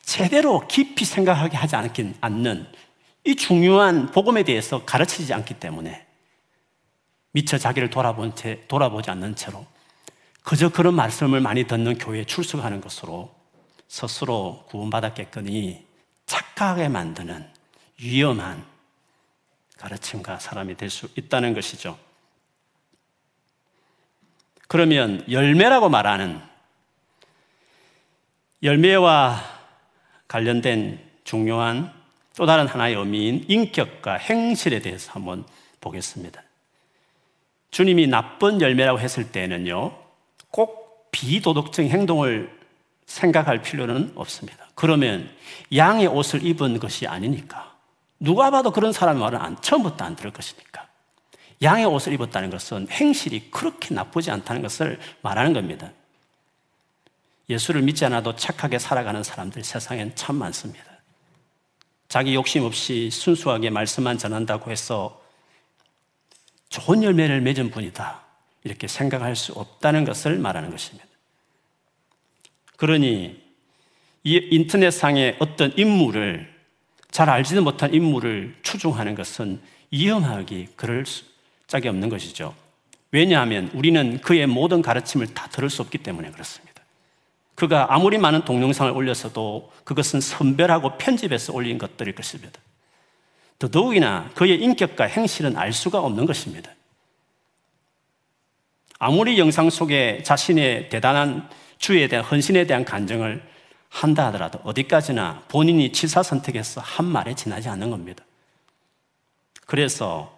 제대로 0.00 0.66
깊이 0.66 1.04
생각하게 1.04 1.58
하지 1.58 1.76
않긴 1.76 2.14
않는 2.22 2.66
이 3.24 3.36
중요한 3.36 4.10
복음에 4.10 4.42
대해서 4.42 4.84
가르치지 4.84 5.32
않기 5.32 5.54
때문에 5.54 6.06
미처 7.32 7.58
자기를 7.58 7.90
돌아본 7.90 8.36
채, 8.36 8.64
돌아보지 8.68 9.10
않는 9.10 9.34
채로 9.34 9.66
그저 10.42 10.68
그런 10.68 10.94
말씀을 10.94 11.40
많이 11.40 11.64
듣는 11.64 11.98
교회에 11.98 12.24
출석하는 12.24 12.80
것으로 12.80 13.34
스스로 13.88 14.64
구원받았겠거니 14.68 15.86
착각하게 16.26 16.88
만드는 16.88 17.48
위험한 18.00 18.64
가르침과 19.78 20.38
사람이 20.38 20.76
될 20.76 20.90
수 20.90 21.08
있다는 21.16 21.54
것이죠. 21.54 21.98
그러면 24.68 25.24
열매라고 25.30 25.88
말하는 25.88 26.40
열매와 28.62 29.42
관련된 30.26 30.98
중요한 31.24 31.92
또 32.36 32.46
다른 32.46 32.66
하나의 32.66 32.96
의미인 32.96 33.44
인격과 33.48 34.14
행실에 34.14 34.80
대해서 34.80 35.12
한번 35.12 35.44
보겠습니다. 35.80 36.42
주님이 37.70 38.06
나쁜 38.06 38.60
열매라고 38.60 39.00
했을 39.00 39.30
때는요, 39.30 39.96
꼭 40.50 41.10
비도덕적인 41.10 41.90
행동을 41.90 42.56
생각할 43.06 43.62
필요는 43.62 44.12
없습니다. 44.14 44.66
그러면 44.74 45.30
양의 45.74 46.06
옷을 46.06 46.44
입은 46.44 46.78
것이 46.80 47.06
아니니까. 47.06 47.74
누가 48.18 48.50
봐도 48.50 48.70
그런 48.70 48.92
사람의 48.92 49.20
말은 49.20 49.38
안, 49.40 49.60
처음부터 49.60 50.04
안 50.04 50.16
들을 50.16 50.30
것이니까. 50.32 50.88
양의 51.62 51.84
옷을 51.84 52.12
입었다는 52.14 52.50
것은 52.50 52.88
행실이 52.90 53.50
그렇게 53.50 53.94
나쁘지 53.94 54.30
않다는 54.30 54.62
것을 54.62 54.98
말하는 55.22 55.52
겁니다. 55.52 55.90
예수를 57.48 57.82
믿지 57.82 58.04
않아도 58.06 58.34
착하게 58.34 58.78
살아가는 58.78 59.22
사람들 59.22 59.62
세상엔 59.62 60.14
참 60.14 60.36
많습니다. 60.36 60.93
자기 62.08 62.34
욕심 62.34 62.64
없이 62.64 63.10
순수하게 63.10 63.70
말씀만 63.70 64.18
전한다고 64.18 64.70
해서 64.70 65.22
좋은 66.68 67.02
열매를 67.02 67.40
맺은 67.40 67.70
분이다. 67.70 68.22
이렇게 68.64 68.86
생각할 68.88 69.36
수 69.36 69.52
없다는 69.52 70.04
것을 70.04 70.38
말하는 70.38 70.70
것입니다. 70.70 71.06
그러니 72.76 73.42
이 74.24 74.48
인터넷상의 74.50 75.36
어떤 75.38 75.72
인물을 75.76 76.52
잘 77.10 77.30
알지도 77.30 77.62
못한 77.62 77.94
인물을 77.94 78.56
추종하는 78.62 79.14
것은 79.14 79.60
위험하기 79.90 80.68
그럴 80.74 81.04
짝이 81.66 81.88
없는 81.88 82.08
것이죠. 82.08 82.54
왜냐하면 83.12 83.70
우리는 83.74 84.20
그의 84.20 84.46
모든 84.46 84.82
가르침을 84.82 85.34
다 85.34 85.46
들을 85.48 85.70
수 85.70 85.82
없기 85.82 85.98
때문에 85.98 86.30
그렇습니다. 86.32 86.73
그가 87.54 87.94
아무리 87.94 88.18
많은 88.18 88.44
동영상을 88.44 88.90
올렸어도 88.92 89.72
그것은 89.84 90.20
선별하고 90.20 90.98
편집해서 90.98 91.52
올린 91.52 91.78
것들일 91.78 92.14
것입니다. 92.14 92.60
더더욱이나 93.58 94.30
그의 94.34 94.60
인격과 94.60 95.04
행실은 95.04 95.56
알 95.56 95.72
수가 95.72 96.00
없는 96.00 96.26
것입니다. 96.26 96.70
아무리 98.98 99.38
영상 99.38 99.70
속에 99.70 100.22
자신의 100.24 100.88
대단한 100.88 101.48
주에 101.78 102.08
대한 102.08 102.24
헌신에 102.24 102.66
대한 102.66 102.84
간증을 102.84 103.42
한다 103.88 104.26
하더라도 104.26 104.58
어디까지나 104.64 105.44
본인이 105.48 105.92
치사 105.92 106.22
선택해서 106.22 106.80
한 106.80 107.06
말에 107.06 107.34
지나지 107.34 107.68
않는 107.68 107.90
겁니다. 107.90 108.24
그래서 109.66 110.36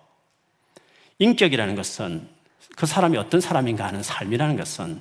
인격이라는 1.18 1.74
것은 1.74 2.28
그 2.76 2.84
사람이 2.84 3.16
어떤 3.16 3.40
사람인가 3.40 3.86
하는 3.86 4.02
삶이라는 4.02 4.56
것은 4.56 5.00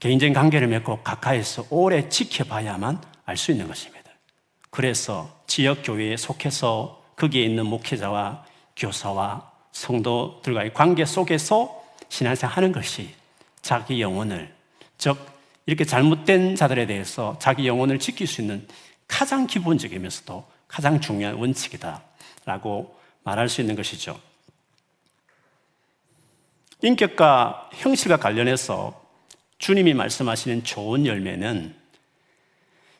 개인적인 0.00 0.34
관계를 0.34 0.68
맺고 0.68 1.02
가까이서 1.02 1.66
오래 1.70 2.08
지켜봐야만 2.08 3.00
알 3.24 3.36
수 3.36 3.50
있는 3.50 3.66
것입니다. 3.66 4.10
그래서 4.70 5.40
지역 5.46 5.82
교회에 5.82 6.16
속해서 6.16 7.02
거기에 7.16 7.44
있는 7.44 7.66
목회자와 7.66 8.44
교사와 8.76 9.50
성도들과의 9.72 10.74
관계 10.74 11.04
속에서 11.04 11.82
신앙생활 12.08 12.56
하는 12.56 12.72
것이 12.72 13.14
자기 13.62 14.00
영혼을 14.00 14.54
즉 14.98 15.18
이렇게 15.66 15.84
잘못된 15.84 16.56
자들에 16.56 16.86
대해서 16.86 17.36
자기 17.40 17.66
영혼을 17.66 17.98
지킬 17.98 18.26
수 18.26 18.40
있는 18.40 18.66
가장 19.08 19.46
기본적이면서도 19.46 20.44
가장 20.68 21.00
중요한 21.00 21.36
원칙이다라고 21.36 22.96
말할 23.24 23.48
수 23.48 23.60
있는 23.60 23.74
것이죠. 23.74 24.20
인격과 26.82 27.70
형식과 27.72 28.18
관련해서 28.18 29.05
주님이 29.58 29.94
말씀하시는 29.94 30.64
좋은 30.64 31.06
열매는 31.06 31.74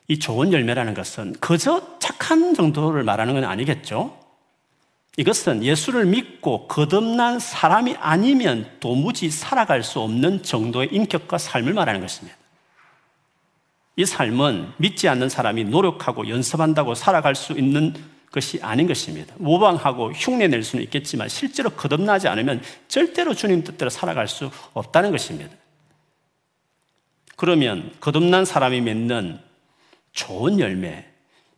이 0.07 0.19
좋은 0.19 0.53
열매라는 0.53 0.93
것은 0.93 1.33
그저 1.39 1.99
착한 1.99 2.53
정도를 2.53 3.03
말하는 3.03 3.33
건 3.33 3.43
아니겠죠? 3.43 4.17
이것은 5.17 5.63
예수를 5.63 6.05
믿고 6.05 6.67
거듭난 6.67 7.39
사람이 7.39 7.95
아니면 7.99 8.69
도무지 8.79 9.29
살아갈 9.31 9.83
수 9.83 9.99
없는 9.99 10.43
정도의 10.43 10.89
인격과 10.91 11.39
삶을 11.39 11.73
말하는 11.73 12.01
것입니다. 12.01 12.37
이 13.95 14.05
삶은 14.05 14.73
믿지 14.77 15.09
않는 15.09 15.27
사람이 15.27 15.65
노력하고 15.65 16.29
연습한다고 16.29 16.93
살아갈 16.93 17.33
수 17.33 17.53
있는 17.53 17.95
것이 18.31 18.59
아닌 18.61 18.87
것입니다. 18.87 19.33
모방하고 19.39 20.11
흉내낼 20.11 20.61
수는 20.61 20.83
있겠지만 20.85 21.27
실제로 21.29 21.71
거듭나지 21.71 22.27
않으면 22.27 22.61
절대로 22.87 23.33
주님 23.33 23.63
뜻대로 23.63 23.89
살아갈 23.89 24.27
수 24.27 24.51
없다는 24.73 25.11
것입니다. 25.11 25.49
그러면 27.37 27.93
거듭난 27.99 28.45
사람이 28.45 28.81
맺는 28.81 29.39
좋은 30.11 30.59
열매, 30.59 31.05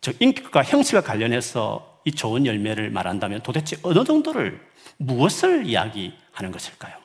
즉 0.01 0.21
인격과 0.21 0.63
형식과 0.63 1.01
관련해서 1.01 2.01
이 2.03 2.11
좋은 2.11 2.45
열매를 2.45 2.89
말한다면 2.91 3.41
도대체 3.41 3.77
어느 3.81 4.03
정도를 4.03 4.59
무엇을 4.97 5.65
이야기하는 5.65 6.51
것일까요? 6.51 6.95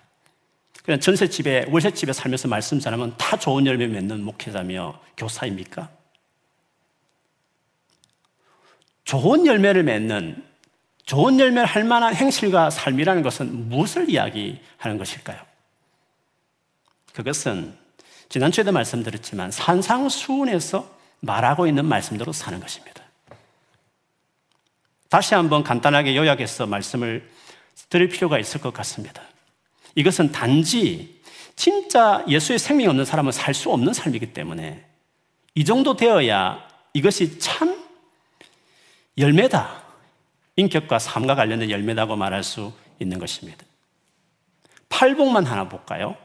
그냥 0.84 1.00
전셋집에 1.00 1.66
월셋집에 1.70 2.12
살면서 2.12 2.48
말씀 2.48 2.80
전하면 2.80 3.14
다 3.16 3.38
좋은 3.38 3.64
열매 3.64 3.86
맺는 3.86 4.22
목회자며 4.24 5.00
교사입니까? 5.16 5.88
좋은 9.04 9.46
열매를 9.46 9.84
맺는 9.84 10.44
좋은 11.06 11.38
열매를 11.38 11.66
할 11.66 11.84
만한 11.84 12.14
행실과 12.14 12.70
삶이라는 12.70 13.22
것은 13.22 13.68
무엇을 13.68 14.10
이야기하는 14.10 14.98
것일까요? 14.98 15.38
그것은 17.12 17.83
지난주에도 18.28 18.72
말씀드렸지만 18.72 19.50
산상수훈에서 19.50 20.90
말하고 21.20 21.66
있는 21.66 21.84
말씀대로 21.86 22.32
사는 22.32 22.58
것입니다. 22.60 23.02
다시 25.08 25.34
한번 25.34 25.62
간단하게 25.62 26.16
요약해서 26.16 26.66
말씀을 26.66 27.30
드릴 27.88 28.08
필요가 28.08 28.38
있을 28.38 28.60
것 28.60 28.72
같습니다. 28.74 29.22
이것은 29.94 30.32
단지 30.32 31.20
진짜 31.56 32.24
예수의 32.28 32.58
생명 32.58 32.90
없는 32.90 33.04
사람은 33.04 33.30
살 33.32 33.54
수 33.54 33.70
없는 33.70 33.92
삶이기 33.92 34.32
때문에 34.32 34.84
이 35.54 35.64
정도 35.64 35.96
되어야 35.96 36.66
이것이 36.92 37.38
참 37.38 37.80
열매다. 39.16 39.82
인격과 40.56 40.98
삶과 40.98 41.34
관련된 41.36 41.70
열매다고 41.70 42.16
말할 42.16 42.42
수 42.42 42.72
있는 42.98 43.18
것입니다. 43.18 43.64
팔복만 44.88 45.44
하나 45.46 45.68
볼까요? 45.68 46.16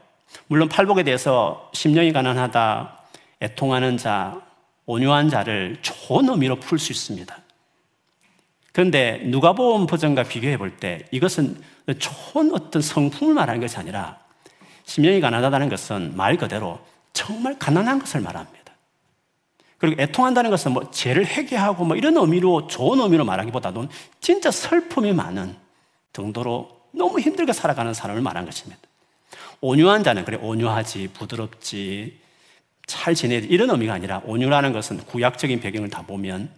물론 0.46 0.68
팔복에 0.68 1.02
대해서 1.02 1.70
심령이 1.72 2.12
가난하다, 2.12 2.98
애통하는 3.42 3.96
자, 3.96 4.40
온유한 4.86 5.28
자를 5.28 5.78
좋은 5.82 6.28
의미로 6.28 6.56
풀 6.56 6.78
수 6.78 6.92
있습니다. 6.92 7.36
그런데 8.72 9.22
누가복음 9.26 9.86
버전과 9.86 10.24
비교해 10.24 10.56
볼 10.56 10.78
때 10.78 11.04
이것은 11.10 11.60
좋은 11.98 12.52
어떤 12.54 12.82
성품을 12.82 13.34
말하는 13.34 13.60
것이 13.60 13.76
아니라 13.76 14.18
심령이 14.84 15.20
가난하다는 15.20 15.68
것은 15.68 16.16
말 16.16 16.36
그대로 16.36 16.78
정말 17.12 17.58
가난한 17.58 17.98
것을 17.98 18.20
말합니다. 18.20 18.72
그리고 19.78 20.00
애통한다는 20.02 20.50
것은 20.50 20.72
뭐 20.72 20.90
죄를 20.90 21.26
회개하고 21.26 21.84
뭐 21.84 21.96
이런 21.96 22.16
의미로 22.16 22.66
좋은 22.66 23.00
의미로 23.00 23.24
말하기보다는 23.24 23.88
진짜 24.20 24.50
슬픔이 24.50 25.12
많은 25.12 25.56
정도로 26.12 26.80
너무 26.92 27.18
힘들게 27.20 27.52
살아가는 27.52 27.94
사람을 27.94 28.20
말한 28.20 28.44
것입니다. 28.44 28.80
온유한 29.60 30.02
자는 30.02 30.24
그래 30.24 30.38
온유하지 30.40 31.08
부드럽지 31.14 32.18
잘 32.86 33.14
지내지 33.14 33.46
이런 33.48 33.70
의미가 33.70 33.94
아니라 33.94 34.20
온유라는 34.24 34.72
것은 34.72 34.98
구약적인 35.04 35.60
배경을 35.60 35.90
다 35.90 36.02
보면 36.02 36.50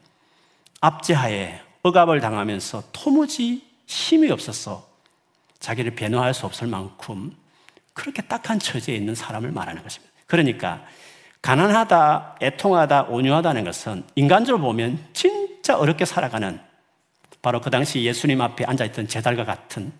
압제하에 0.80 1.60
억압을 1.82 2.20
당하면서 2.20 2.84
토무지 2.92 3.62
힘이 3.86 4.30
없어서 4.30 4.88
자기를 5.58 5.94
변호할 5.94 6.32
수 6.32 6.46
없을 6.46 6.66
만큼 6.66 7.36
그렇게 7.92 8.22
딱한 8.22 8.58
처지에 8.58 8.94
있는 8.94 9.14
사람을 9.14 9.52
말하는 9.52 9.82
것입니다. 9.82 10.12
그러니까 10.26 10.84
가난하다, 11.42 12.36
애통하다, 12.40 13.02
온유하다는 13.04 13.64
것은 13.64 14.04
인간적으로 14.14 14.62
보면 14.62 15.04
진짜 15.12 15.76
어렵게 15.76 16.04
살아가는 16.04 16.60
바로 17.42 17.60
그 17.60 17.70
당시 17.70 18.02
예수님 18.04 18.40
앞에 18.40 18.64
앉아있던 18.64 19.08
제달과 19.08 19.44
같은 19.44 19.92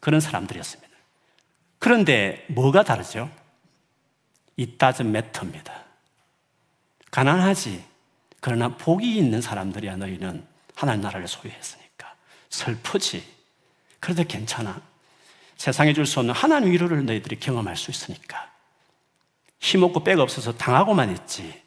그런 0.00 0.20
사람들이었습니다. 0.20 0.93
그런데 1.84 2.46
뭐가 2.48 2.82
다르죠? 2.82 3.30
이따은 4.56 5.12
매터입니다. 5.12 5.84
가난하지. 7.10 7.84
그러나 8.40 8.74
복이 8.74 9.18
있는 9.18 9.42
사람들이야 9.42 9.96
너희는 9.96 10.46
하나님 10.74 11.02
나라를 11.02 11.28
소유했으니까. 11.28 12.14
슬프지. 12.48 13.22
그래도 14.00 14.24
괜찮아. 14.24 14.80
세상에 15.58 15.92
줄 15.92 16.06
수 16.06 16.20
없는 16.20 16.34
하나님 16.34 16.72
위로를 16.72 17.04
너희들이 17.04 17.38
경험할 17.38 17.76
수 17.76 17.90
있으니까. 17.90 18.50
힘없고 19.60 20.04
백 20.04 20.18
없어서 20.18 20.56
당하고만 20.56 21.12
있지. 21.12 21.62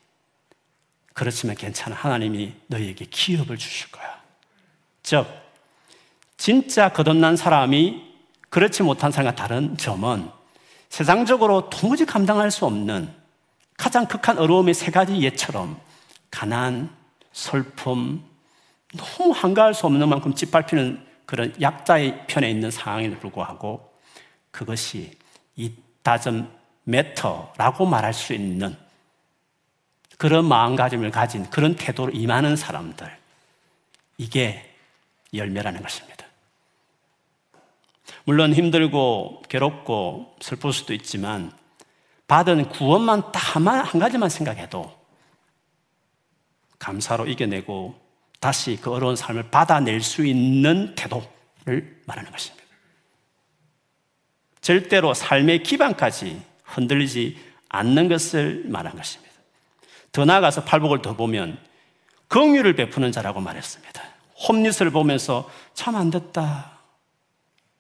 그렇지만 1.14 1.56
괜찮아. 1.56 1.96
하나님이 1.96 2.56
너희에게 2.66 3.06
기업을 3.06 3.56
주실 3.56 3.92
거야. 3.92 4.20
즉, 5.04 5.28
진짜 6.38 6.92
거듭난 6.92 7.38
사람이 7.38 8.07
그렇지 8.50 8.84
못한 8.84 9.12
사람과 9.12 9.36
다른 9.36 9.78
점은 9.78 10.30
세상적으로 10.90 11.70
도무지 11.70 12.06
감당할 12.06 12.50
수 12.52 12.66
없는 12.66 13.14
가장 13.78 14.06
극한 14.08 14.38
어려움의 14.38 14.74
세 14.74 14.92
가지 14.92 15.20
예처럼 15.20 15.80
가난, 16.32 16.90
슬픔, 17.32 18.24
너무 18.96 19.32
한가할 19.32 19.74
수 19.74 19.86
없는 19.86 20.08
만큼 20.10 20.34
짓밟히는 20.34 21.06
그런 21.26 21.54
약자의 21.62 22.26
편에 22.28 22.50
있는 22.50 22.72
상황에도 22.72 23.20
불구하고 23.20 23.94
그것이 24.52 25.18
이 25.56 25.74
다점 26.02 26.50
매터라고 26.84 27.86
말할 27.86 28.14
수 28.14 28.34
있는 28.34 28.76
그런 30.18 30.46
마음가짐을 30.46 31.12
가진 31.12 31.48
그런 31.50 31.76
태도로 31.76 32.12
임하는 32.14 32.56
사람들. 32.56 33.08
이게 34.18 34.74
열매라는 35.34 35.82
것입니다. 35.82 36.17
물론 38.28 38.54
힘들고 38.54 39.42
괴롭고 39.48 40.36
슬플 40.42 40.74
수도 40.74 40.94
있지만 40.94 41.50
받은 42.28 42.68
구원만 42.68 43.32
딱한 43.32 44.02
가지만 44.02 44.28
생각해도 44.28 44.94
감사로 46.78 47.28
이겨내고 47.28 47.98
다시 48.42 48.78
그 48.82 48.92
어려운 48.92 49.16
삶을 49.16 49.50
받아낼 49.50 50.02
수 50.02 50.26
있는 50.26 50.94
태도를 50.96 52.02
말하는 52.06 52.30
것입니다. 52.30 52.66
절대로 54.60 55.14
삶의 55.14 55.64
기반까지 55.64 56.42
흔들리지 56.66 57.38
않는 57.70 58.10
것을 58.10 58.66
말한 58.66 58.98
것입니다. 58.98 59.34
더 60.12 60.26
나아가서 60.26 60.66
팔복을 60.66 61.02
더 61.02 61.16
보면 61.16 61.58
긍휼을 62.28 62.76
베푸는 62.76 63.14
자라고 63.14 63.40
말했습니다. 63.40 64.04
홈리스를 64.50 64.92
보면서 64.92 65.50
참 65.74 65.96
안 65.96 66.12
됐다. 66.12 66.77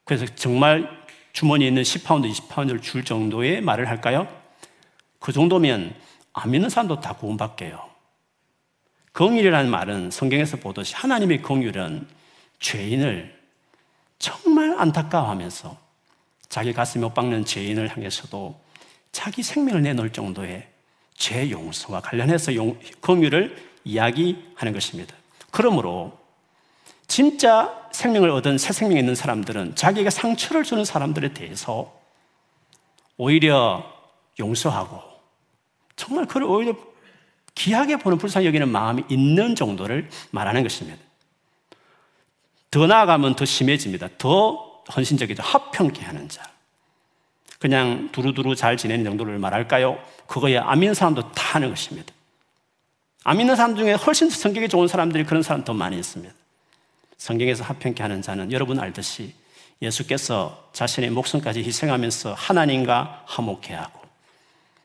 그래서 0.08 0.26
정말 0.36 0.89
주머니에 1.34 1.67
있는 1.67 1.84
10파운드, 1.84 2.32
20파운드를 2.32 2.82
줄 2.82 3.04
정도의 3.04 3.62
말을 3.62 3.89
할까요? 3.89 4.28
그 5.20 5.32
정도면 5.32 5.93
안 6.34 6.52
믿는 6.52 6.70
사람도 6.70 7.02
다 7.02 7.13
구원받게요. 7.13 7.88
긍휼이라는 9.12 9.70
말은 9.70 10.12
성경에서 10.12 10.58
보듯이 10.58 10.96
하나님의 10.96 11.41
긍휼은 11.41 12.08
죄인을 12.60 13.38
정말 14.17 14.80
안타까워하면서 14.80 15.78
자기 16.48 16.72
가슴에 16.72 17.04
못 17.04 17.13
박는 17.13 17.43
죄인을 17.43 17.89
향해서도 17.89 18.60
자기 19.12 19.43
생명을 19.43 19.82
내놓을 19.82 20.12
정도의 20.12 20.67
죄 21.15 21.50
용서와 21.50 22.00
관련해서 22.02 22.56
용, 22.56 22.80
긍휼을 23.02 23.58
이야기하는 23.84 24.74
것입니다. 24.74 25.15
그러므로 25.52 26.17
진짜 27.08 27.89
생명을 27.91 28.30
얻은 28.30 28.58
새 28.58 28.74
생명이 28.74 29.00
있는 29.00 29.15
사람들은 29.15 29.76
자기에게 29.76 30.10
상처를 30.10 30.63
주는 30.63 30.86
사람들에 30.86 31.34
대해서 31.34 31.93
오히려 33.17 33.84
용서하고 34.39 35.02
정말 35.96 36.26
그를 36.26 36.46
오히려 36.48 36.76
귀하게 37.56 37.98
보는 37.98 38.20
불쌍히 38.20 38.46
여기는 38.46 38.70
마음이 38.70 39.04
있는 39.10 39.56
정도를 39.56 40.10
말하는 40.30 40.62
것입니다. 40.62 41.00
더 42.70 42.86
나아가면 42.86 43.36
더 43.36 43.46
심해집니다. 43.46 44.10
더 44.20 44.84
헌신적이죠. 44.96 45.41
합평케 45.41 46.04
하는 46.04 46.30
자. 46.30 46.43
그냥 47.60 48.10
두루두루 48.12 48.56
잘 48.56 48.78
지내는 48.78 49.04
정도를 49.04 49.39
말할까요? 49.39 49.98
그거에 50.28 50.58
안 50.58 50.80
믿는 50.80 50.93
사람도 50.93 51.32
다 51.32 51.56
하는 51.56 51.70
것입니다. 51.70 52.13
안 53.24 53.38
믿는 53.38 53.56
사람 53.56 53.76
중에 53.76 53.93
훨씬 53.93 54.30
성격이 54.30 54.70
좋은 54.70 54.88
사람들이 54.88 55.24
그런 55.26 55.41
사람 55.41 55.63
더 55.63 55.74
많이 55.74 55.98
있습니다. 55.98 56.34
성경에서 57.17 57.63
합평케 57.63 58.01
하는 58.03 58.21
자는 58.21 58.51
여러분 58.51 58.80
알듯이 58.80 59.34
예수께서 59.82 60.69
자신의 60.73 61.12
목숨까지 61.12 61.63
희생하면서 61.63 62.34
하나님과 62.34 63.23
화목해 63.27 63.73
하고 63.73 64.01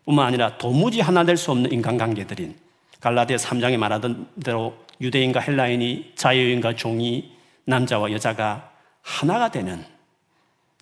뿐만 0.04 0.26
아니라 0.26 0.58
도무지 0.58 1.00
하나 1.00 1.24
될 1.24 1.36
수 1.36 1.50
없는 1.50 1.72
인간관계들인 1.72 2.56
갈라디아 3.00 3.36
3장에 3.36 3.76
말하던 3.76 4.28
대로 4.44 4.76
유대인과 5.00 5.40
헬라인이 5.40 6.12
자유인과 6.14 6.76
종이 6.76 7.32
남자와 7.64 8.12
여자가 8.12 8.70
하나가 9.02 9.50
되는 9.50 9.84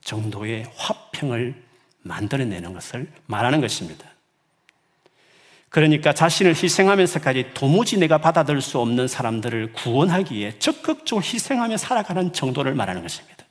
정도의 0.02 0.66
화평을 0.76 1.62
만들어내는 2.02 2.72
것을 2.72 3.10
말하는 3.26 3.60
것입니다. 3.60 4.09
그러니까 5.70 6.12
자신을 6.12 6.56
희생하면서까지 6.56 7.52
도무지 7.54 7.96
내가 7.96 8.18
받아들일 8.18 8.60
수 8.60 8.78
없는 8.80 9.06
사람들을 9.06 9.72
구원하기 9.72 10.34
위해 10.34 10.58
적극적으로 10.58 11.24
희생하며 11.24 11.76
살아가는 11.76 12.32
정도를 12.32 12.74
말하는 12.74 13.02
것입니다. 13.02 13.44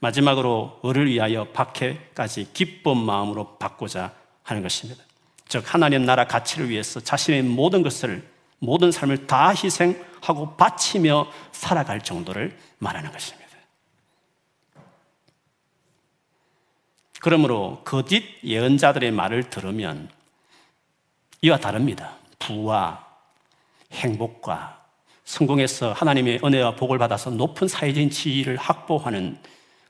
마지막으로 0.00 0.80
을을 0.84 1.10
위하여 1.10 1.48
박해까지 1.48 2.50
기쁜 2.52 2.98
마음으로 2.98 3.56
받고자 3.56 4.12
하는 4.42 4.62
것입니다. 4.62 5.02
즉 5.48 5.64
하나님 5.74 6.04
나라 6.04 6.26
가치를 6.26 6.68
위해서 6.68 7.00
자신의 7.00 7.42
모든 7.42 7.82
것을 7.82 8.22
모든 8.58 8.92
삶을 8.92 9.26
다 9.26 9.48
희생하고 9.48 10.56
바치며 10.56 11.26
살아갈 11.52 12.02
정도를 12.02 12.56
말하는 12.78 13.10
것입니다. 13.10 13.48
그러므로 17.20 17.80
거짓 17.84 18.24
예언자들의 18.44 19.10
말을 19.10 19.50
들으면 19.50 20.10
이와 21.42 21.58
다릅니다. 21.58 22.16
부와 22.38 23.06
행복과 23.92 24.84
성공해서 25.24 25.92
하나님의 25.92 26.40
은혜와 26.42 26.76
복을 26.76 26.98
받아서 26.98 27.30
높은 27.30 27.68
사회적인 27.68 28.10
지위를 28.10 28.56
확보하는 28.56 29.38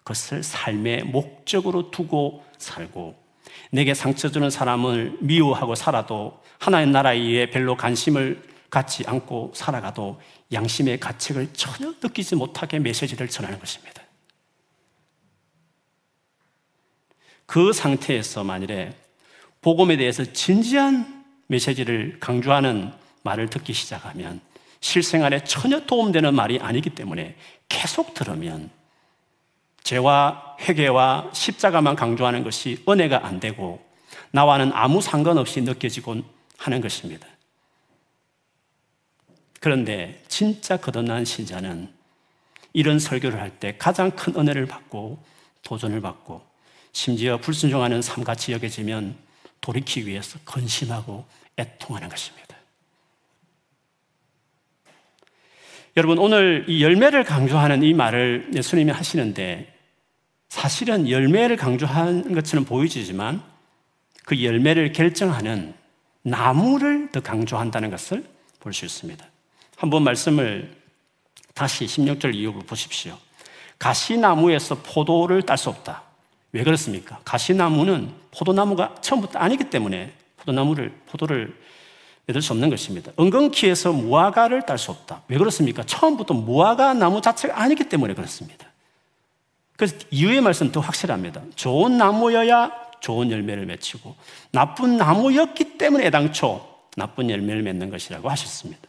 것을 0.04 0.42
삶의 0.42 1.04
목적으로 1.04 1.90
두고 1.90 2.44
살고 2.58 3.14
내게 3.70 3.94
상처 3.94 4.30
주는 4.30 4.50
사람을 4.50 5.18
미워하고 5.20 5.74
살아도 5.74 6.42
하나님 6.58 6.90
나라에 6.92 7.50
별로 7.50 7.76
관심을 7.76 8.42
갖지 8.70 9.04
않고 9.06 9.52
살아가도 9.54 10.20
양심의 10.52 11.00
가책을 11.00 11.52
전혀 11.52 11.94
느끼지 12.02 12.37
못하게 12.37 12.78
메시지를 12.78 13.28
전하는 13.28 13.58
것입니다. 13.58 14.02
그 17.46 17.72
상태에서 17.72 18.44
만일에 18.44 18.94
복음에 19.62 19.96
대해서 19.96 20.24
진지한 20.24 21.17
메시지를 21.48 22.18
강조하는 22.20 22.92
말을 23.22 23.50
듣기 23.50 23.72
시작하면 23.72 24.40
실생활에 24.80 25.42
전혀 25.44 25.84
도움되는 25.84 26.34
말이 26.34 26.58
아니기 26.61 26.90
때문에 26.90 27.37
계속 27.68 28.14
들으면 28.14 28.70
죄와 29.82 30.56
회개와 30.61 31.30
십자가만 31.32 31.96
강조하는 31.96 32.44
것이 32.44 32.82
은혜가 32.88 33.26
안 33.26 33.40
되고 33.40 33.84
나와는 34.30 34.70
아무 34.74 35.00
상관없이 35.00 35.62
느껴지곤 35.62 36.24
하는 36.58 36.80
것입니다. 36.80 37.26
그런데 39.61 40.22
진짜 40.28 40.76
거듭난 40.76 41.24
신자는 41.24 41.88
이런 42.72 42.98
설교를 42.98 43.40
할 43.40 43.50
때 43.58 43.76
가장 43.76 44.11
큰 44.12 44.37
은혜를 44.37 44.66
받고 44.66 45.18
도전을 45.62 46.00
받고 46.00 46.42
심지어 46.92 47.38
불순종하는 47.38 48.02
삶같이 48.02 48.52
여겨지면 48.52 49.16
돌이키기 49.61 50.06
위해서 50.06 50.38
건심하고 50.44 51.26
애통하는 51.59 52.09
것입니다. 52.09 52.57
여러분, 55.97 56.18
오늘 56.18 56.64
이 56.68 56.83
열매를 56.83 57.25
강조하는 57.25 57.83
이 57.83 57.92
말을 57.92 58.51
예수님이 58.55 58.92
하시는데 58.92 59.75
사실은 60.49 61.11
열매를 61.11 61.57
강조한 61.57 62.35
것처럼 62.35 62.64
보이지만 62.64 63.42
그 64.25 64.42
열매를 64.42 64.92
결정하는 64.92 65.75
나무를 66.23 67.11
더 67.11 67.21
강조한다는 67.21 67.90
것을 67.90 68.25
볼 68.61 68.73
수 68.73 68.85
있습니다. 68.85 69.25
한번 69.77 70.05
말씀을 70.05 70.77
다시 71.55 71.87
16절 71.87 72.35
이후로 72.35 72.61
보십시오. 72.61 73.16
가시나무에서 73.79 74.83
포도를 74.83 75.42
딸 75.42 75.57
수 75.57 75.68
없다. 75.68 76.03
왜 76.53 76.62
그렇습니까? 76.64 77.21
가시나무는 77.25 78.12
포도나무가 78.31 78.94
처음부터 79.01 79.38
아니기 79.38 79.71
때문에 79.71 80.12
포도나무를, 80.48 80.92
포도를 81.06 81.54
맺을 82.26 82.42
수 82.42 82.52
없는 82.52 82.70
것입니다. 82.70 83.12
은근키에서 83.18 83.92
무화과를 83.92 84.66
딸 84.66 84.78
수 84.78 84.90
없다. 84.90 85.22
왜 85.28 85.38
그렇습니까? 85.38 85.82
처음부터 85.84 86.34
무화과 86.34 86.94
나무 86.94 87.20
자체가 87.20 87.61
아니기 87.61 87.88
때문에 87.88 88.14
그렇습니다. 88.14 88.66
그래서 89.76 89.96
이후의 90.11 90.40
말씀 90.40 90.72
더 90.72 90.80
확실합니다. 90.80 91.42
좋은 91.54 91.96
나무여야 91.96 92.88
좋은 93.00 93.30
열매를 93.30 93.64
맺히고 93.66 94.16
나쁜 94.50 94.96
나무였기 94.96 95.78
때문에 95.78 96.06
애당초 96.06 96.66
나쁜 96.96 97.30
열매를 97.30 97.62
맺는 97.62 97.90
것이라고 97.90 98.28
하셨습니다. 98.28 98.82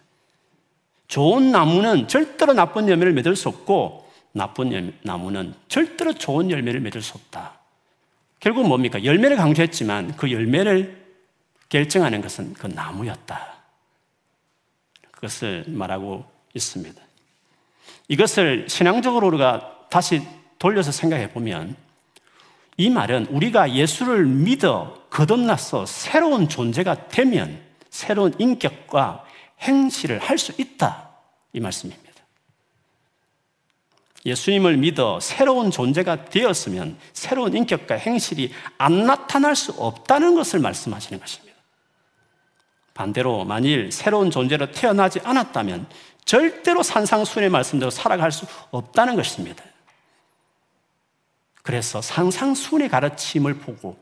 좋은 1.07 1.51
나무는 1.51 2.07
절대로 2.07 2.53
나쁜 2.53 2.89
열매를 2.89 3.13
맺을 3.13 3.35
수 3.35 3.49
없고 3.49 4.09
나쁜 4.31 4.93
나무는 5.03 5.53
절대로 5.67 6.13
좋은 6.13 6.49
열매를 6.49 6.79
맺을 6.79 7.01
수 7.01 7.17
없다. 7.17 7.59
결국 8.39 8.67
뭡니까? 8.67 9.03
열매를 9.03 9.37
강조했지만 9.37 10.15
그 10.15 10.31
열매를 10.31 10.98
결정하는 11.69 12.21
것은 12.21 12.53
그 12.53 12.67
나무였다. 12.67 13.55
그것을 15.11 15.65
말하고 15.67 16.25
있습니다. 16.53 17.01
이것을 18.07 18.67
신앙적으로 18.67 19.27
우리가 19.27 19.87
다시 19.89 20.21
돌려서 20.57 20.91
생각해 20.91 21.31
보면 21.31 21.75
이 22.77 22.89
말은 22.89 23.27
우리가 23.27 23.73
예수를 23.73 24.25
믿어 24.25 25.05
거듭나서 25.09 25.85
새로운 25.85 26.47
존재가 26.49 27.09
되면 27.09 27.61
새로운 27.89 28.33
인격과 28.39 29.25
행실을 29.61 30.19
할 30.19 30.37
수 30.37 30.53
있다. 30.57 31.09
이 31.53 31.59
말씀입니다. 31.59 32.09
예수님을 34.25 34.77
믿어 34.77 35.19
새로운 35.19 35.71
존재가 35.71 36.25
되었으면 36.25 36.97
새로운 37.13 37.55
인격과 37.55 37.95
행실이 37.95 38.51
안 38.77 39.05
나타날 39.05 39.55
수 39.55 39.71
없다는 39.73 40.35
것을 40.35 40.59
말씀하시는 40.59 41.19
것입니다. 41.19 41.48
반대로 42.99 43.45
만일 43.45 43.93
새로운 43.93 44.29
존재로 44.29 44.71
태어나지 44.71 45.21
않았다면 45.23 45.87
절대로 46.25 46.83
산상순의 46.83 47.49
말씀대로 47.49 47.89
살아갈 47.89 48.29
수 48.29 48.45
없다는 48.71 49.15
것입니다. 49.15 49.63
그래서 51.63 52.01
상상순의 52.01 52.89
가르침을 52.89 53.53
보고 53.59 53.97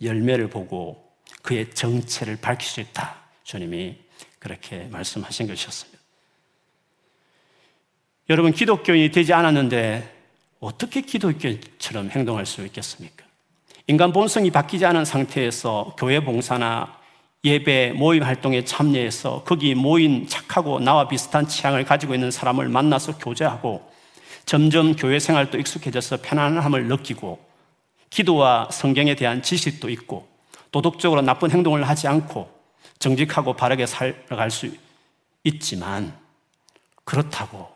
열매를 0.00 0.48
보고 0.48 1.12
그의 1.42 1.74
정체를 1.74 2.38
밝힐 2.40 2.66
수 2.66 2.80
있다. 2.80 3.16
주님이 3.44 3.98
그렇게 4.38 4.84
말씀하신 4.84 5.46
것이었습니다. 5.46 5.98
여러분, 8.30 8.52
기독교인이 8.52 9.10
되지 9.10 9.34
않았는데 9.34 10.16
어떻게 10.60 11.02
기독교처럼 11.02 12.08
행동할 12.10 12.46
수 12.46 12.64
있겠습니까? 12.64 13.26
인간 13.88 14.10
본성이 14.10 14.50
바뀌지 14.50 14.86
않은 14.86 15.04
상태에서 15.04 15.96
교회 15.98 16.24
봉사나 16.24 16.97
예배 17.44 17.92
모임 17.92 18.24
활동에 18.24 18.64
참여해서 18.64 19.44
거기 19.44 19.74
모인 19.74 20.26
착하고 20.26 20.80
나와 20.80 21.06
비슷한 21.06 21.46
취향을 21.46 21.84
가지고 21.84 22.14
있는 22.14 22.30
사람을 22.30 22.68
만나서 22.68 23.18
교제하고 23.18 23.88
점점 24.44 24.96
교회 24.96 25.18
생활도 25.18 25.58
익숙해져서 25.58 26.18
편안함을 26.22 26.88
느끼고 26.88 27.38
기도와 28.10 28.68
성경에 28.72 29.14
대한 29.14 29.42
지식도 29.42 29.88
있고 29.90 30.28
도덕적으로 30.72 31.22
나쁜 31.22 31.50
행동을 31.50 31.86
하지 31.86 32.08
않고 32.08 32.50
정직하고 32.98 33.54
바르게 33.54 33.86
살아갈 33.86 34.50
수 34.50 34.70
있지만 35.44 36.18
그렇다고 37.04 37.68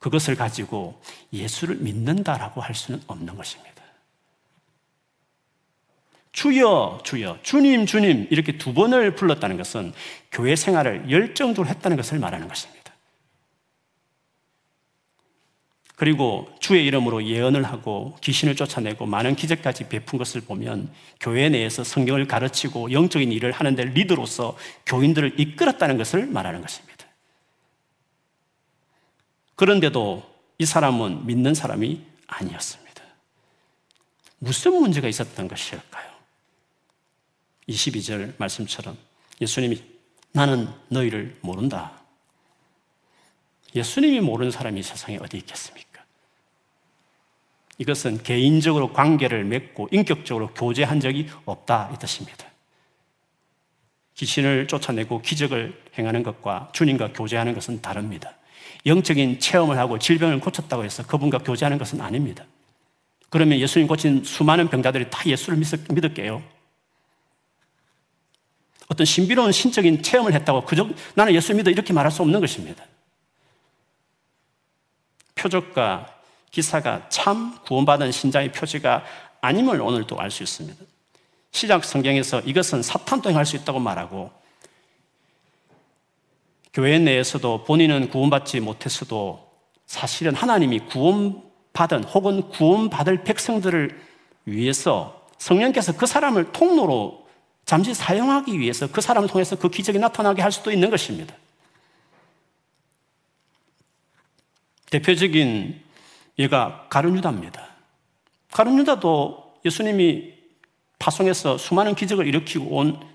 그것을 0.00 0.34
가지고 0.34 1.00
예수를 1.32 1.76
믿는다라고 1.76 2.60
할 2.60 2.74
수는 2.74 3.02
없는 3.06 3.36
것입니다. 3.36 3.69
주여, 6.32 7.00
주여, 7.02 7.38
주님, 7.42 7.86
주님 7.86 8.28
이렇게 8.30 8.56
두 8.56 8.72
번을 8.72 9.14
불렀다는 9.14 9.56
것은 9.56 9.92
교회 10.30 10.54
생활을 10.54 11.10
열정적으로 11.10 11.68
했다는 11.68 11.96
것을 11.96 12.18
말하는 12.18 12.46
것입니다. 12.48 12.80
그리고 16.00 16.50
주의 16.60 16.86
이름으로 16.86 17.26
예언을 17.26 17.62
하고 17.62 18.16
귀신을 18.22 18.56
쫓아내고 18.56 19.04
많은 19.04 19.36
기적까지 19.36 19.90
베푼 19.90 20.18
것을 20.18 20.40
보면 20.40 20.90
교회 21.20 21.50
내에서 21.50 21.84
성경을 21.84 22.26
가르치고 22.26 22.92
영적인 22.92 23.30
일을 23.30 23.52
하는데 23.52 23.84
리더로서 23.84 24.56
교인들을 24.86 25.38
이끌었다는 25.38 25.98
것을 25.98 26.26
말하는 26.26 26.62
것입니다. 26.62 27.04
그런데도 29.56 30.26
이 30.56 30.64
사람은 30.64 31.26
믿는 31.26 31.52
사람이 31.52 32.00
아니었습니다. 32.28 33.02
무슨 34.38 34.72
문제가 34.72 35.06
있었던 35.06 35.48
것일까요? 35.48 36.09
22절 37.70 38.34
말씀처럼 38.36 38.96
예수님이 39.40 39.82
나는 40.32 40.68
너희를 40.88 41.38
모른다. 41.40 41.92
예수님이 43.74 44.20
모르는 44.20 44.50
사람이 44.50 44.82
세상에 44.82 45.18
어디 45.20 45.36
있겠습니까? 45.38 46.02
이것은 47.78 48.22
개인적으로 48.22 48.92
관계를 48.92 49.44
맺고 49.44 49.88
인격적으로 49.90 50.48
교제한 50.48 51.00
적이 51.00 51.28
없다 51.46 51.90
이 51.94 51.98
뜻입니다. 51.98 52.46
귀신을 54.14 54.66
쫓아내고 54.66 55.22
기적을 55.22 55.82
행하는 55.98 56.22
것과 56.22 56.70
주님과 56.74 57.14
교제하는 57.14 57.54
것은 57.54 57.80
다릅니다. 57.80 58.34
영적인 58.84 59.40
체험을 59.40 59.78
하고 59.78 59.98
질병을 59.98 60.40
고쳤다고 60.40 60.84
해서 60.84 61.06
그분과 61.06 61.38
교제하는 61.38 61.78
것은 61.78 62.00
아닙니다. 62.00 62.44
그러면 63.30 63.58
예수님 63.58 63.86
고친 63.86 64.24
수많은 64.24 64.68
병자들이 64.68 65.08
다 65.08 65.22
예수를 65.24 65.58
믿을게요. 65.88 66.42
어떤 68.90 69.06
신비로운 69.06 69.52
신적인 69.52 70.02
체험을 70.02 70.34
했다고 70.34 70.62
그저 70.62 70.88
나는 71.14 71.32
예수 71.32 71.54
믿어 71.54 71.70
이렇게 71.70 71.92
말할 71.92 72.10
수 72.10 72.22
없는 72.22 72.40
것입니다. 72.40 72.84
표적과 75.36 76.12
기사가 76.50 77.08
참 77.08 77.56
구원받은 77.64 78.10
신자의 78.10 78.50
표지가 78.50 79.04
아님을 79.40 79.80
오늘도 79.80 80.20
알 80.20 80.30
수 80.30 80.42
있습니다. 80.42 80.84
시작 81.52 81.84
성경에서 81.84 82.40
이것은 82.40 82.82
사탄도 82.82 83.30
행할 83.30 83.46
수 83.46 83.56
있다고 83.56 83.78
말하고 83.78 84.32
교회 86.72 86.98
내에서도 86.98 87.64
본인은 87.64 88.10
구원받지 88.10 88.58
못했어도 88.60 89.50
사실은 89.86 90.34
하나님이 90.34 90.80
구원받은 90.80 92.04
혹은 92.04 92.48
구원받을 92.50 93.22
백성들을 93.22 94.00
위해서 94.46 95.26
성령께서 95.38 95.96
그 95.96 96.06
사람을 96.06 96.52
통로로 96.52 97.20
잠시 97.64 97.94
사용하기 97.94 98.58
위해서 98.58 98.90
그 98.90 99.00
사람을 99.00 99.28
통해서 99.28 99.56
그 99.56 99.68
기적이 99.68 99.98
나타나게 99.98 100.42
할 100.42 100.50
수도 100.50 100.72
있는 100.72 100.90
것입니다. 100.90 101.34
대표적인 104.90 105.80
얘가 106.38 106.86
가룟유다입니다. 106.88 107.68
가룟유다도 108.50 109.60
예수님이 109.64 110.34
파송해서 110.98 111.58
수많은 111.58 111.94
기적을 111.94 112.26
일으키고 112.26 112.76
온 112.76 113.10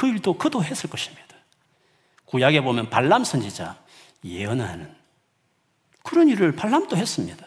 그 0.00 0.06
일도 0.06 0.38
그도 0.38 0.64
했을 0.64 0.88
것입니다. 0.88 1.26
구약에 2.24 2.62
보면 2.62 2.88
발람 2.88 3.22
선지자 3.22 3.78
예언하는 4.24 4.90
그런 6.02 6.30
일을 6.30 6.52
발람도 6.52 6.96
했습니다. 6.96 7.46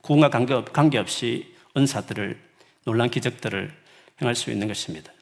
구원과 0.00 0.30
관계없이 0.72 1.54
은사들을 1.76 2.42
놀란 2.84 3.10
기적들을 3.10 3.72
행할 4.20 4.34
수 4.34 4.50
있는 4.50 4.66
것입니다. 4.66 5.12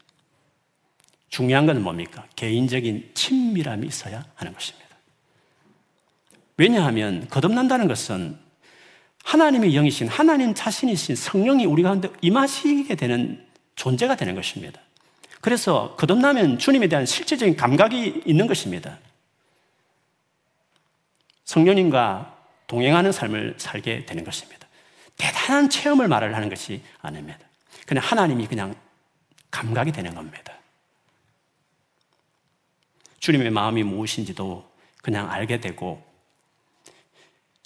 중요한 1.31 1.67
것은 1.67 1.83
뭡니까? 1.83 2.27
개인적인 2.37 3.13
친밀함이 3.15 3.87
있어야 3.87 4.25
하는 4.35 4.53
것입니다. 4.53 4.89
왜냐하면 6.57 7.27
거듭난다는 7.29 7.89
것은 7.89 8.39
하나님의 9.25 9.73
영이신 9.75 10.09
하나님 10.09 10.55
자신이신 10.55 11.15
성령이 11.15 11.65
우리 11.65 11.83
가운데 11.83 12.09
임하시게 12.21 12.95
되는 12.97 13.47
존재가 13.77 14.17
되는 14.17 14.35
것입니다. 14.35 14.81
그래서 15.41 15.95
거듭나면 15.97 16.59
주님에 16.59 16.89
대한 16.89 17.07
실제적인 17.07 17.57
감각이 17.57 18.23
있는 18.27 18.47
것입니다. 18.47 18.99
성령님과 21.45 22.37
동행하는 22.67 23.11
삶을 23.13 23.55
살게 23.57 24.05
되는 24.05 24.25
것입니다. 24.25 24.67
대단한 25.17 25.71
체험을 25.71 26.09
말을 26.09 26.35
하는 26.35 26.49
것이 26.49 26.83
아닙니다. 27.01 27.39
그냥 27.87 28.05
하나님이 28.05 28.47
그냥 28.47 28.75
감각이 29.51 29.93
되는 29.93 30.15
겁니다. 30.15 30.60
주님의 33.21 33.51
마음이 33.51 33.83
무엇인지도 33.85 34.69
그냥 35.03 35.31
알게 35.31 35.61
되고 35.61 36.03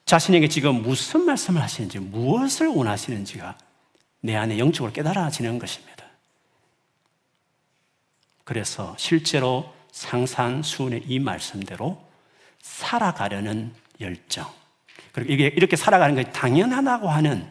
자신에게 0.04 0.48
지금 0.48 0.82
무슨 0.82 1.24
말씀을 1.24 1.62
하시는지, 1.62 1.98
무엇을 1.98 2.68
원하시는지가 2.68 3.56
내 4.20 4.36
안에 4.36 4.58
영적으로 4.58 4.92
깨달아지는 4.92 5.58
것입니다. 5.58 6.04
그래서 8.44 8.94
실제로 8.98 9.74
상산수훈의 9.92 11.04
이 11.06 11.18
말씀대로 11.18 12.06
살아가려는 12.60 13.72
열정, 14.00 14.50
그리고 15.12 15.32
이게 15.32 15.46
이렇게 15.46 15.76
살아가는 15.76 16.14
것이 16.14 16.30
당연하다고 16.32 17.08
하는 17.08 17.50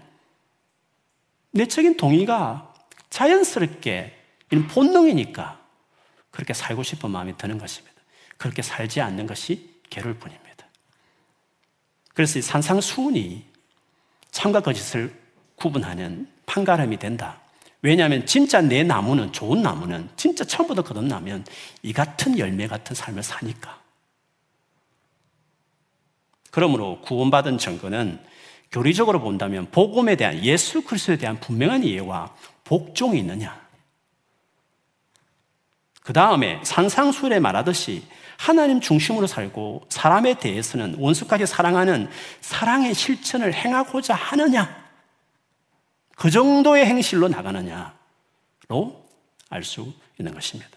내적인 1.51 1.97
동의가 1.97 2.73
자연스럽게 3.09 4.19
본능이니까 4.69 5.59
그렇게 6.29 6.53
살고 6.53 6.83
싶은 6.83 7.09
마음이 7.09 7.37
드는 7.37 7.57
것입니다. 7.57 7.92
그렇게 8.43 8.61
살지 8.61 8.99
않는 8.99 9.25
것이 9.25 9.69
괴로울 9.89 10.15
뿐입니다. 10.15 10.67
그래서 12.13 12.41
산상수훈이 12.41 13.41
참과 14.31 14.59
거짓을 14.59 15.17
구분하는 15.55 16.27
판가름이 16.45 16.97
된다. 16.99 17.39
왜냐하면 17.81 18.25
진짜 18.25 18.59
내 18.59 18.83
나무는 18.83 19.31
좋은 19.31 19.61
나무는 19.61 20.09
진짜 20.17 20.43
처음부터 20.43 20.81
거듭나면 20.81 21.45
이 21.83 21.93
같은 21.93 22.37
열매 22.37 22.67
같은 22.67 22.93
삶을 22.93 23.23
사니까. 23.23 23.79
그러므로 26.51 26.99
구원받은 26.99 27.57
증거는 27.57 28.21
교리적으로 28.73 29.21
본다면 29.21 29.71
복음에 29.71 30.17
대한 30.17 30.43
예수 30.43 30.83
그리스도에 30.83 31.15
대한 31.15 31.39
분명한 31.39 31.85
이해와 31.85 32.35
복종이 32.65 33.19
있느냐. 33.19 33.65
그 36.01 36.11
다음에 36.11 36.59
산상수훈에 36.65 37.39
말하듯이 37.39 38.03
하나님 38.37 38.81
중심으로 38.81 39.27
살고 39.27 39.85
사람에 39.89 40.35
대해서는 40.39 40.95
원수까지 40.97 41.45
사랑하는 41.45 42.09
사랑의 42.41 42.93
실천을 42.93 43.53
행하고자 43.53 44.13
하느냐? 44.13 44.83
그 46.15 46.29
정도의 46.29 46.85
행실로 46.85 47.27
나가느냐로 47.27 47.93
알 49.49 49.63
수 49.63 49.93
있는 50.19 50.33
것입니다. 50.33 50.71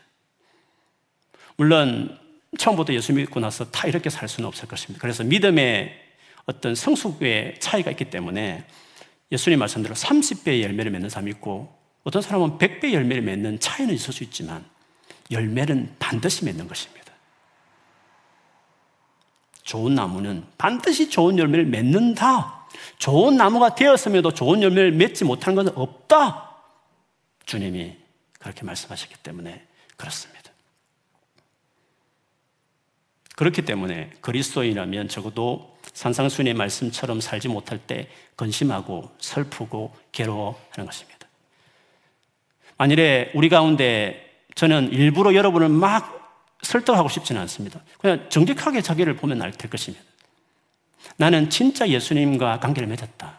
물론 1.57 2.19
처음부터 2.59 2.93
예수 2.95 3.13
믿고 3.13 3.41
나서 3.41 3.71
다 3.71 3.89
이렇게 3.89 4.11
살 4.11 4.29
수는 4.29 4.47
없을 4.47 4.69
것입니다. 4.69 5.01
그래서 5.01 5.25
믿음의 5.25 5.93
어떤 6.47 6.75
성숙의 6.75 7.59
차이가 7.59 7.91
있기 7.91 8.07
때문에 8.07 8.65
예수님 9.33 9.59
말씀대로 9.59 9.95
30배의 9.95 10.63
열매를 10.63 10.91
맺는 10.93 11.09
사람이 11.09 11.31
있고 11.33 11.75
어떤 12.05 12.23
사람은 12.23 12.59
100배의 12.59 12.93
열매를 12.93 13.23
맺는 13.23 13.59
차이는 13.59 13.93
있을 13.95 14.13
수 14.13 14.23
있지만 14.25 14.65
열매는 15.31 15.97
반드시 15.99 16.45
맺는 16.45 16.69
것입니다. 16.69 16.96
좋은 19.67 19.97
나무는 19.97 20.45
반드시 20.57 21.11
좋은 21.11 21.39
열매를 21.39 21.67
맺는다. 21.67 22.67
좋은 22.99 23.37
나무가 23.37 23.75
되었음에도 23.75 24.33
좋은 24.33 24.63
열매를 24.63 24.93
맺지 24.93 25.25
못하는 25.25 25.57
것은 25.57 25.77
없다. 25.77 26.55
주님이 27.45 27.97
그렇게 28.39 28.65
말씀하셨기 28.65 29.17
때문에 29.25 29.67
그렇습니다. 29.97 30.53
그렇기 33.35 33.63
때문에 33.63 34.13
그리스도인이라면 34.21 35.09
적어도 35.09 35.77
산상순의 35.93 36.55
말씀처럼 36.55 37.21
살지 37.21 37.49
못할 37.49 37.79
때 37.79 38.09
근심하고 38.37 39.11
슬프고 39.19 39.95
괴로워하는 40.13 40.87
것입니다. 40.87 41.27
만일에 42.79 43.33
우리 43.35 43.49
가운데 43.49 44.45
저는 44.55 44.93
일부러 44.93 45.35
여러분을 45.35 45.69
막 45.69 46.26
설득하고 46.63 47.09
싶지는 47.09 47.41
않습니다. 47.43 47.81
그냥 47.99 48.29
정직하게 48.29 48.83
자기를 48.83 49.17
보면 49.17 49.43
알될 49.43 49.71
것입니다. 49.71 50.05
나는 51.17 51.51
진짜 51.51 51.89
예수님과 51.89 52.61
관계를 52.61 52.89
맺었다. 52.89 53.39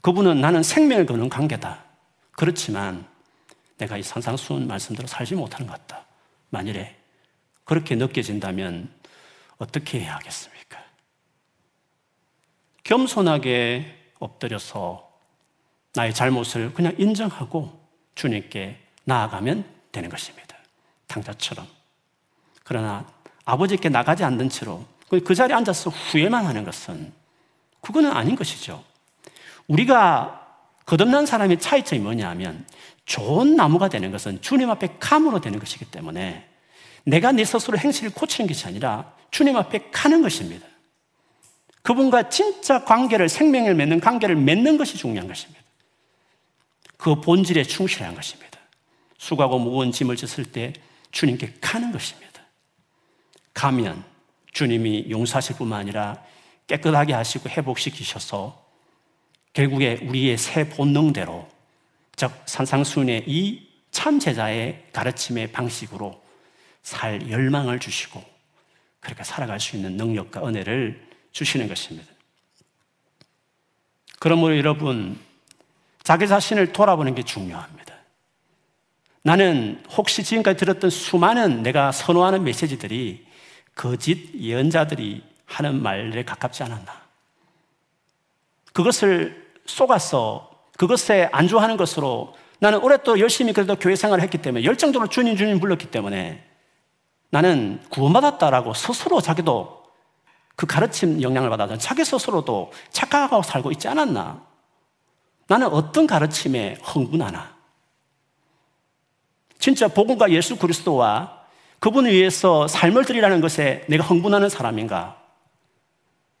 그분은 0.00 0.40
나는 0.40 0.62
생명을 0.62 1.06
거는 1.06 1.28
관계다. 1.28 1.84
그렇지만 2.32 3.06
내가 3.78 3.96
이 3.96 4.02
산상수훈 4.02 4.66
말씀대로 4.66 5.08
살지 5.08 5.34
못하는 5.34 5.66
것 5.66 5.72
같다. 5.74 6.06
만일에 6.50 6.96
그렇게 7.64 7.94
느껴진다면 7.94 8.90
어떻게 9.58 10.00
해야 10.00 10.16
하겠습니까? 10.16 10.82
겸손하게 12.84 14.12
엎드려서 14.18 15.08
나의 15.94 16.14
잘못을 16.14 16.72
그냥 16.74 16.94
인정하고 16.98 17.78
주님께 18.14 18.78
나아가면 19.04 19.64
되는 19.92 20.08
것입니다. 20.08 20.56
당자처럼. 21.06 21.66
그러나 22.68 23.06
아버지께 23.46 23.88
나가지 23.88 24.24
않는 24.24 24.50
채로 24.50 24.84
그 25.08 25.34
자리에 25.34 25.56
앉아서 25.56 25.88
후회만 25.88 26.44
하는 26.44 26.64
것은 26.64 27.12
그거는 27.80 28.12
아닌 28.12 28.36
것이죠. 28.36 28.84
우리가 29.68 30.46
거듭난 30.84 31.24
사람의 31.24 31.58
차이점이 31.58 32.02
뭐냐 32.02 32.28
하면 32.30 32.66
좋은 33.06 33.56
나무가 33.56 33.88
되는 33.88 34.10
것은 34.10 34.42
주님 34.42 34.68
앞에 34.70 34.96
감으로 35.00 35.40
되는 35.40 35.58
것이기 35.58 35.86
때문에 35.86 36.46
내가 37.04 37.32
내 37.32 37.42
스스로 37.46 37.78
행실을 37.78 38.10
고치는 38.10 38.48
것이 38.48 38.66
아니라 38.66 39.14
주님 39.30 39.56
앞에 39.56 39.88
가는 39.90 40.20
것입니다. 40.20 40.66
그분과 41.80 42.28
진짜 42.28 42.84
관계를, 42.84 43.30
생명을 43.30 43.74
맺는 43.76 44.00
관계를 44.00 44.36
맺는 44.36 44.76
것이 44.76 44.98
중요한 44.98 45.26
것입니다. 45.26 45.62
그 46.98 47.14
본질에 47.22 47.62
충실한 47.62 48.14
것입니다. 48.14 48.58
수고하고 49.16 49.58
무거운 49.58 49.90
짐을 49.90 50.16
졌을 50.16 50.44
때 50.44 50.74
주님께 51.12 51.54
가는 51.62 51.92
것입니다. 51.92 52.27
가면 53.58 54.04
주님이 54.52 55.06
용서하실 55.10 55.56
뿐만 55.56 55.80
아니라 55.80 56.22
깨끗하게 56.68 57.12
하시고 57.12 57.50
회복시키셔서 57.50 58.64
결국에 59.52 59.98
우리의 60.02 60.38
새 60.38 60.68
본능대로 60.68 61.48
즉 62.16 62.32
산상순의 62.46 63.24
이 63.26 63.68
참 63.90 64.20
제자의 64.20 64.84
가르침의 64.92 65.52
방식으로 65.52 66.22
살 66.82 67.30
열망을 67.30 67.78
주시고 67.78 68.22
그렇게 69.00 69.24
살아갈 69.24 69.60
수 69.60 69.76
있는 69.76 69.96
능력과 69.96 70.46
은혜를 70.46 71.08
주시는 71.32 71.68
것입니다. 71.68 72.06
그러므로 74.18 74.56
여러분 74.56 75.18
자기 76.02 76.28
자신을 76.28 76.72
돌아보는 76.72 77.14
게 77.14 77.22
중요합니다. 77.22 77.94
나는 79.22 79.82
혹시 79.90 80.22
지금까지 80.22 80.58
들었던 80.58 80.90
수많은 80.90 81.62
내가 81.62 81.92
선호하는 81.92 82.44
메시지들이 82.44 83.26
거짓 83.78 84.34
예언자들이 84.34 85.22
하는 85.46 85.80
말에 85.80 86.24
가깝지 86.24 86.64
않았나. 86.64 86.92
그것을 88.72 89.52
속아서 89.66 90.50
그것에 90.76 91.28
안주하는 91.32 91.76
것으로 91.76 92.34
나는 92.58 92.80
또 93.04 93.20
열심히 93.20 93.52
그래도 93.52 93.76
교회 93.76 93.94
생활을 93.94 94.22
했기 94.22 94.38
때문에 94.38 94.64
열정적으로 94.64 95.08
주님 95.08 95.36
주님 95.36 95.60
불렀기 95.60 95.92
때문에 95.92 96.44
나는 97.30 97.80
구원받았다라고 97.90 98.74
스스로 98.74 99.20
자기도 99.20 99.84
그 100.56 100.66
가르침 100.66 101.22
영향을 101.22 101.48
받아서 101.48 101.78
자기 101.78 102.04
스스로도 102.04 102.72
착각하고 102.90 103.44
살고 103.44 103.70
있지 103.72 103.86
않았나? 103.86 104.44
나는 105.46 105.68
어떤 105.68 106.08
가르침에 106.08 106.78
흥분하나? 106.82 107.56
진짜 109.60 109.86
복음과 109.86 110.30
예수 110.32 110.56
그리스도와 110.56 111.37
그분을 111.80 112.12
위해서 112.12 112.66
삶을 112.66 113.04
드리라는 113.04 113.40
것에 113.40 113.84
내가 113.88 114.04
흥분하는 114.04 114.48
사람인가? 114.48 115.16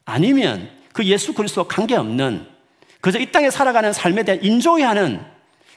아니면 0.04 0.70
그 0.92 1.04
예수 1.04 1.34
그리스도 1.34 1.64
관계없는 1.64 2.46
그저 3.00 3.18
이 3.18 3.30
땅에 3.30 3.50
살아가는 3.50 3.92
삶에 3.92 4.24
대한 4.24 4.42
인조해하는 4.42 5.24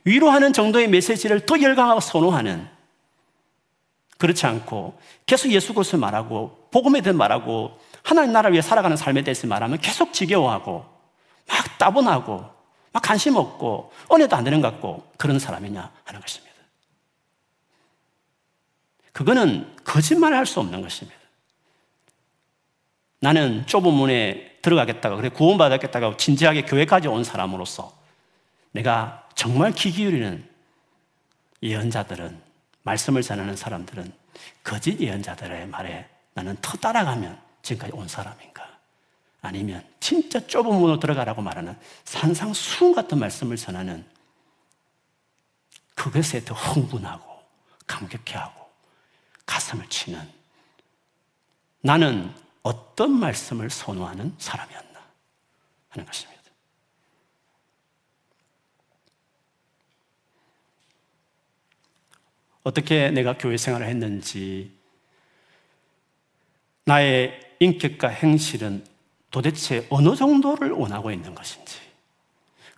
위로하는 0.04 0.54
정도의 0.54 0.88
메시지를 0.88 1.46
더 1.46 1.62
열광하고 1.62 2.00
선호하는 2.00 2.68
그렇지 4.18 4.46
않고 4.46 5.00
계속 5.26 5.52
예수 5.52 5.74
그리스도 5.74 5.98
말하고 5.98 6.68
복음에 6.72 7.02
대해 7.02 7.14
말하고 7.14 7.78
하나님 8.04 8.34
나라를 8.34 8.54
위해 8.54 8.62
살아가는 8.62 8.98
삶에 8.98 9.24
대해서 9.24 9.46
말하면 9.48 9.80
계속 9.80 10.14
지겨워하고 10.14 10.86
막 11.48 11.78
따분하고 11.78 12.46
막 12.94 13.04
관심 13.04 13.36
없고 13.36 13.92
은혜도 14.12 14.36
안 14.36 14.44
되는 14.44 14.62
것 14.62 14.72
같고 14.72 15.12
그런 15.18 15.40
사람이냐 15.40 15.92
하는 16.04 16.22
것입니다. 16.22 16.51
그거는 19.12 19.76
거짓말을 19.84 20.38
할수 20.38 20.60
없는 20.60 20.82
것입니다. 20.82 21.20
나는 23.20 23.66
좁은 23.68 23.94
문에 23.94 24.58
들어가겠다가 24.62 25.16
그래 25.16 25.30
구원받았겠다가 25.30 26.18
진지하게 26.18 26.64
교회까지 26.64 27.08
온 27.08 27.24
사람으로서 27.24 27.96
내가 28.72 29.28
정말 29.36 29.74
귀 29.74 29.92
기울이는 29.92 30.48
예언자들은 31.62 32.42
말씀을 32.84 33.22
전하는 33.22 33.56
사람들은 33.56 34.12
거짓 34.64 35.00
예언자들의 35.00 35.68
말에 35.68 36.08
나는 36.34 36.58
터 36.62 36.78
따라가면 36.78 37.40
지금까지 37.62 37.94
온 37.94 38.08
사람인가? 38.08 38.68
아니면 39.42 39.84
진짜 40.00 40.46
좁은 40.46 40.74
문으로 40.74 41.00
들어가라고 41.00 41.42
말하는 41.42 41.78
산상수훈 42.06 42.94
같은 42.94 43.20
말씀을 43.20 43.58
전하는 43.58 44.06
그것에 45.96 46.44
더 46.44 46.54
흥분하고 46.56 47.44
감격해하고 47.86 48.61
가슴을 49.52 49.86
치는 49.90 50.18
나는 51.82 52.34
어떤 52.64 53.12
말씀을 53.12 53.70
선호하는 53.70 54.34
사람이었나 54.38 55.00
하는 55.90 56.06
것입니다. 56.06 56.42
어떻게 62.64 63.10
내가 63.10 63.38
교회 63.38 63.58
생활을 63.58 63.88
했는지, 63.88 64.72
나의 66.86 67.56
인격과 67.60 68.08
행실은 68.08 68.86
도대체 69.32 69.86
어느 69.90 70.16
정도를 70.16 70.72
원하고 70.72 71.12
있는 71.12 71.34
것인지, 71.36 71.80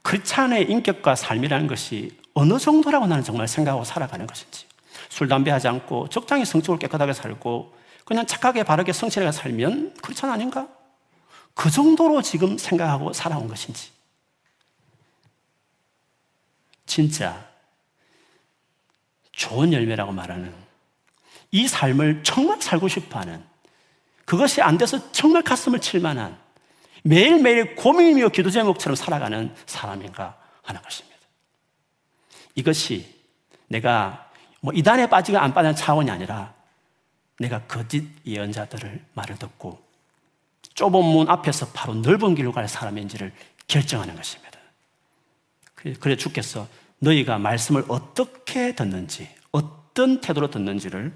크리스찬의 0.02 0.72
인격과 0.72 1.16
삶이라는 1.16 1.68
것이 1.68 2.18
어느 2.34 2.58
정도라고 2.58 3.06
나는 3.06 3.24
정말 3.24 3.48
생각하고 3.48 3.84
살아가는 3.84 4.26
것인지 4.26 4.73
술, 5.14 5.28
담배 5.28 5.52
하지 5.52 5.68
않고 5.68 6.10
적당히 6.10 6.44
성적으로 6.44 6.80
깨끗하게 6.80 7.14
살고 7.14 7.78
그냥 8.04 8.26
착하게 8.26 8.64
바르게 8.64 8.94
성실하게 8.94 9.32
살면 9.32 9.94
크리스찬 10.02 10.32
아닌가? 10.32 10.68
그 11.54 11.70
정도로 11.70 12.24
지금 12.24 12.58
생각하고 12.58 13.14
살아온 13.14 13.48
것인지 13.48 13.92
진짜 16.88 17.48
좋은 19.32 19.72
열매라고 19.72 20.12
말하는 20.12 20.52
이 21.52 21.68
삶을 21.68 22.24
정말 22.24 22.60
살고 22.60 22.88
싶어 22.88 23.20
하는 23.20 23.46
그것이 24.26 24.64
안 24.64 24.80
돼서 24.80 25.12
정말 25.12 25.44
가슴을 25.44 25.80
칠 25.80 26.00
만한 26.00 26.40
매일매일 27.04 27.76
고민이며 27.76 28.30
기도 28.30 28.50
제목처럼 28.50 28.96
살아가는 28.96 29.56
사람인가 29.68 30.40
하는 30.64 30.82
것입니다. 30.82 31.20
이것이 32.56 33.14
내가 33.68 34.33
뭐 34.64 34.72
이단에 34.74 35.08
빠지가 35.08 35.44
안 35.44 35.54
빠지는 35.54 35.76
차원이 35.76 36.10
아니라 36.10 36.54
내가 37.38 37.64
거짓 37.64 38.08
예언자들을 38.26 39.04
말을 39.14 39.38
듣고 39.38 39.84
좁은 40.74 41.04
문 41.04 41.30
앞에서 41.30 41.68
바로 41.74 41.94
넓은 41.96 42.34
길로 42.34 42.54
갈 42.54 42.70
사람인지를 42.70 43.34
결정하는 43.68 44.16
것입니다. 44.16 44.58
그래 46.00 46.16
주께서 46.16 46.70
너희가 47.00 47.40
말씀을 47.40 47.84
어떻게 47.90 48.74
듣는지, 48.74 49.28
어떤 49.52 50.22
태도로 50.22 50.50
듣는지를 50.50 51.12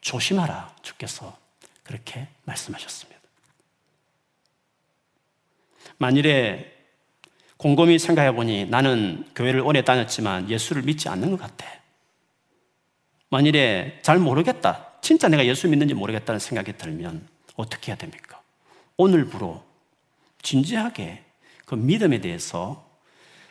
조심하라 0.00 0.74
주께서 0.80 1.36
그렇게 1.82 2.28
말씀하셨습니다. 2.44 3.20
만일에 5.98 6.72
곰곰이 7.58 7.98
생각해 7.98 8.32
보니 8.32 8.64
나는 8.64 9.28
교회를 9.34 9.60
오래 9.60 9.84
다녔지만 9.84 10.48
예수를 10.48 10.80
믿지 10.80 11.10
않는 11.10 11.30
것 11.30 11.38
같아. 11.38 11.79
만일에 13.30 14.00
잘 14.02 14.18
모르겠다. 14.18 14.90
진짜 15.00 15.28
내가 15.28 15.46
예수 15.46 15.68
믿는지 15.68 15.94
모르겠다는 15.94 16.38
생각이 16.38 16.76
들면 16.76 17.26
어떻게 17.56 17.92
해야 17.92 17.96
됩니까? 17.96 18.40
오늘부로 18.96 19.64
진지하게 20.42 21.24
그 21.64 21.74
믿음에 21.74 22.20
대해서 22.20 22.86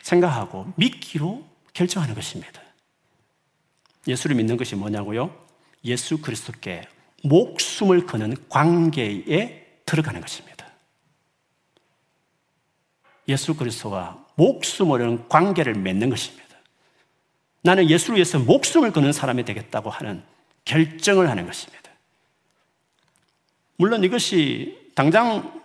생각하고 0.01 0.71
믿기로 0.75 1.45
결정하는 1.73 2.13
것입니다. 2.13 2.61
예수를 4.07 4.35
믿는 4.35 4.57
것이 4.57 4.75
뭐냐고요? 4.75 5.35
예수 5.85 6.19
그리스도께 6.21 6.87
목숨을 7.23 8.05
거는 8.05 8.35
관계에 8.49 9.65
들어가는 9.85 10.19
것입니다. 10.21 10.65
예수 13.27 13.55
그리스도와 13.55 14.25
목숨을 14.35 14.99
거는 14.99 15.29
관계를 15.29 15.75
맺는 15.75 16.09
것입니다. 16.09 16.48
나는 17.61 17.89
예수를 17.89 18.15
위해서 18.15 18.39
목숨을 18.39 18.91
거는 18.91 19.11
사람이 19.11 19.43
되겠다고 19.45 19.89
하는 19.89 20.23
결정을 20.65 21.29
하는 21.29 21.45
것입니다. 21.45 21.89
물론 23.77 24.03
이것이 24.03 24.91
당장 24.95 25.61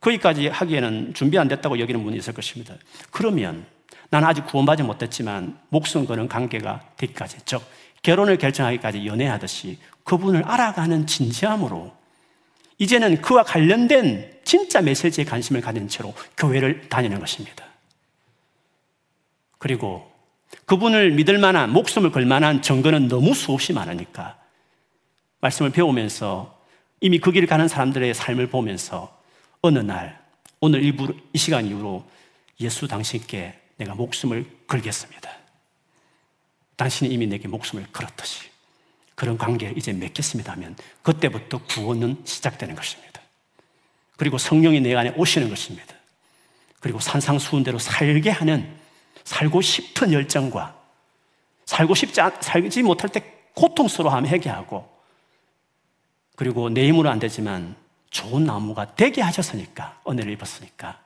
거기까지 0.00 0.48
하기에는 0.48 1.14
준비 1.14 1.38
안 1.38 1.48
됐다고 1.48 1.78
여기는 1.80 2.02
분이 2.04 2.16
있을 2.16 2.32
것입니다. 2.32 2.74
그러면 3.10 3.66
나는 4.10 4.28
아직 4.28 4.46
구원받지 4.46 4.84
못했지만 4.84 5.58
목숨 5.68 6.06
거는 6.06 6.28
관계가 6.28 6.92
되기까지, 6.96 7.38
즉, 7.44 7.62
결혼을 8.02 8.38
결정하기까지 8.38 9.06
연애하듯이 9.06 9.78
그분을 10.04 10.44
알아가는 10.44 11.06
진지함으로 11.06 11.92
이제는 12.78 13.20
그와 13.20 13.42
관련된 13.42 14.40
진짜 14.44 14.80
메시지에 14.80 15.24
관심을 15.24 15.60
가진 15.60 15.88
채로 15.88 16.14
교회를 16.36 16.88
다니는 16.88 17.18
것입니다. 17.18 17.64
그리고 19.58 20.07
그분을 20.64 21.12
믿을 21.12 21.38
만한, 21.38 21.72
목숨을 21.72 22.10
걸 22.10 22.26
만한 22.26 22.62
증거는 22.62 23.08
너무 23.08 23.34
수없이 23.34 23.72
많으니까 23.72 24.38
말씀을 25.40 25.70
배우면서 25.70 26.58
이미 27.00 27.18
그 27.18 27.32
길을 27.32 27.46
가는 27.46 27.68
사람들의 27.68 28.12
삶을 28.14 28.48
보면서 28.48 29.16
어느 29.60 29.78
날, 29.78 30.20
오늘 30.60 30.82
이 30.84 31.38
시간 31.38 31.66
이후로 31.66 32.04
예수 32.60 32.88
당신께 32.88 33.58
내가 33.76 33.94
목숨을 33.94 34.44
걸겠습니다. 34.66 35.30
당신이 36.76 37.12
이미 37.12 37.26
내게 37.26 37.48
목숨을 37.48 37.86
걸었듯이 37.92 38.48
그런 39.14 39.36
관계를 39.36 39.76
이제 39.76 39.92
맺겠습니다 39.92 40.52
하면 40.52 40.76
그때부터 41.02 41.58
구원은 41.64 42.22
시작되는 42.24 42.74
것입니다. 42.74 43.20
그리고 44.16 44.38
성령이 44.38 44.80
내 44.80 44.94
안에 44.94 45.12
오시는 45.16 45.48
것입니다. 45.48 45.94
그리고 46.80 47.00
산상수훈대로 47.00 47.78
살게 47.78 48.30
하는 48.30 48.76
살고 49.28 49.60
싶은 49.60 50.14
열정과 50.14 50.74
살고 51.66 51.94
싶지 51.94 52.18
않, 52.22 52.40
살지 52.40 52.82
못할 52.82 53.10
때 53.10 53.22
고통스러워함 53.54 54.26
회개하고 54.26 54.88
그리고 56.34 56.70
내 56.70 56.88
힘으로 56.88 57.10
안 57.10 57.18
되지만 57.18 57.76
좋은 58.08 58.44
나무가 58.44 58.94
되게 58.94 59.20
하셨으니까 59.20 60.00
은혜를 60.08 60.32
입었으니까 60.32 60.98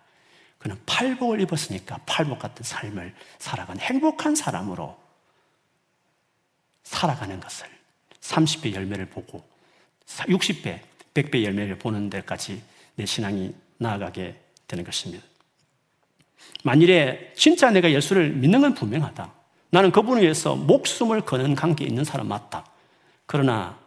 그는 0.58 0.80
팔복을 0.86 1.40
입었으니까 1.40 1.98
팔복 2.06 2.38
같은 2.38 2.62
삶을 2.62 3.12
살아간 3.40 3.80
행복한 3.80 4.36
사람으로 4.36 4.96
살아가는 6.84 7.40
것을 7.40 7.66
30배 8.20 8.72
열매를 8.72 9.06
보고 9.06 9.44
60배, 10.06 10.78
100배 11.14 11.42
열매를 11.42 11.76
보는 11.76 12.08
데까지 12.08 12.62
내 12.94 13.04
신앙이 13.04 13.52
나아가게 13.78 14.40
되는 14.68 14.84
것입니다. 14.84 15.24
만일에 16.64 17.32
진짜 17.36 17.70
내가 17.70 17.90
예수를 17.90 18.30
믿는 18.30 18.60
건 18.60 18.74
분명하다. 18.74 19.32
나는 19.70 19.90
그분을 19.90 20.22
위해서 20.22 20.54
목숨을 20.54 21.22
거는 21.22 21.54
관계에 21.54 21.86
있는 21.86 22.04
사람 22.04 22.28
맞다. 22.28 22.66
그러나 23.26 23.78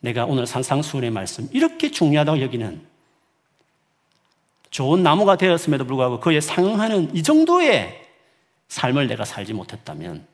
내가 0.00 0.24
오늘 0.24 0.46
산상수훈의 0.46 1.10
말씀 1.10 1.48
이렇게 1.52 1.90
중요하다고 1.90 2.40
여기는 2.40 2.86
좋은 4.70 5.02
나무가 5.02 5.36
되었음에도 5.36 5.86
불구하고 5.86 6.20
그에 6.20 6.40
상응하는 6.40 7.14
이 7.14 7.22
정도의 7.22 8.02
삶을 8.68 9.06
내가 9.06 9.24
살지 9.24 9.52
못했다면 9.52 10.26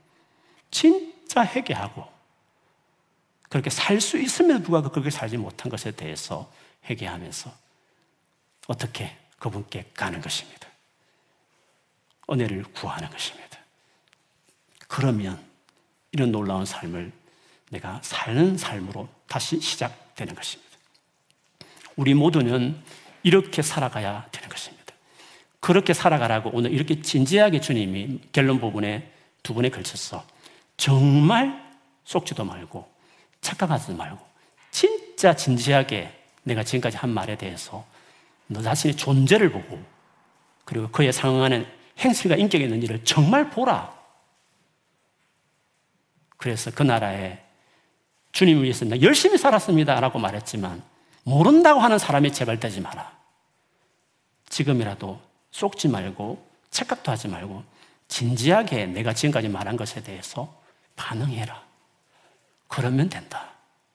진짜 0.70 1.44
회개하고 1.44 2.04
그렇게 3.48 3.68
살 3.68 4.00
수 4.00 4.18
있음에도 4.18 4.60
불구하고 4.60 4.90
그렇게 4.90 5.10
살지 5.10 5.36
못한 5.36 5.70
것에 5.70 5.90
대해서 5.90 6.50
회개하면서 6.88 7.52
어떻게 8.68 9.16
그분께 9.38 9.90
가는 9.94 10.20
것입니다. 10.20 10.69
은혜를 12.30 12.64
구하는 12.74 13.08
것입니다. 13.10 13.58
그러면 14.88 15.38
이런 16.12 16.32
놀라운 16.32 16.64
삶을 16.64 17.12
내가 17.70 18.00
사는 18.02 18.56
삶으로 18.56 19.08
다시 19.28 19.60
시작되는 19.60 20.34
것입니다. 20.34 20.70
우리 21.96 22.14
모두는 22.14 22.80
이렇게 23.22 23.62
살아가야 23.62 24.26
되는 24.32 24.48
것입니다. 24.48 24.94
그렇게 25.60 25.92
살아가라고 25.92 26.50
오늘 26.52 26.72
이렇게 26.72 27.02
진지하게 27.02 27.60
주님이 27.60 28.20
결론 28.32 28.58
부분에 28.58 29.12
두 29.42 29.54
번에 29.54 29.68
걸쳐서 29.68 30.24
정말 30.76 31.70
속지도 32.04 32.44
말고 32.44 32.90
착각하지 33.40 33.92
말고 33.92 34.18
진짜 34.70 35.36
진지하게 35.36 36.18
내가 36.42 36.64
지금까지 36.64 36.96
한 36.96 37.10
말에 37.10 37.36
대해서 37.36 37.84
너 38.46 38.62
자신의 38.62 38.96
존재를 38.96 39.52
보고 39.52 39.80
그리고 40.64 40.88
그에 40.88 41.12
상응하는 41.12 41.66
행실과 42.00 42.36
인격이 42.36 42.64
있는지를 42.64 43.04
정말 43.04 43.50
보라. 43.50 43.94
그래서 46.36 46.70
그 46.70 46.82
나라에 46.82 47.38
주님을 48.32 48.62
위해서 48.62 49.02
열심히 49.02 49.36
살았습니다. 49.36 50.00
라고 50.00 50.18
말했지만 50.18 50.82
모른다고 51.24 51.80
하는 51.80 51.98
사람이 51.98 52.32
제발 52.32 52.58
되지 52.58 52.80
마라. 52.80 53.12
지금이라도 54.48 55.20
속지 55.50 55.88
말고 55.88 56.44
착각도 56.70 57.12
하지 57.12 57.28
말고 57.28 57.62
진지하게 58.08 58.86
내가 58.86 59.12
지금까지 59.12 59.48
말한 59.48 59.76
것에 59.76 60.02
대해서 60.02 60.60
반응해라. 60.96 61.62
그러면 62.68 63.08
된다. 63.08 63.50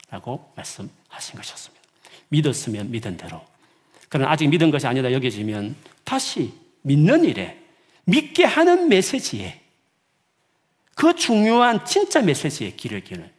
라고 0.10 0.52
말씀하신 0.56 1.36
것이었습니다. 1.36 1.84
믿었으면 2.30 2.92
믿은 2.92 3.18
대로. 3.18 3.42
그러나 4.10 4.32
아직 4.32 4.48
믿은 4.48 4.72
것이 4.72 4.86
아니다 4.86 5.12
여겨지면 5.12 5.76
다시 6.04 6.54
믿는 6.84 7.26
일에 7.26 7.65
믿게 8.06 8.46
하는 8.46 8.88
메시지에 8.90 9.62
그 10.96 11.16
중요한 11.16 11.86
진짜 11.86 12.22
메시지에 12.22 12.72
길을 12.72 13.02
기는 13.04 13.30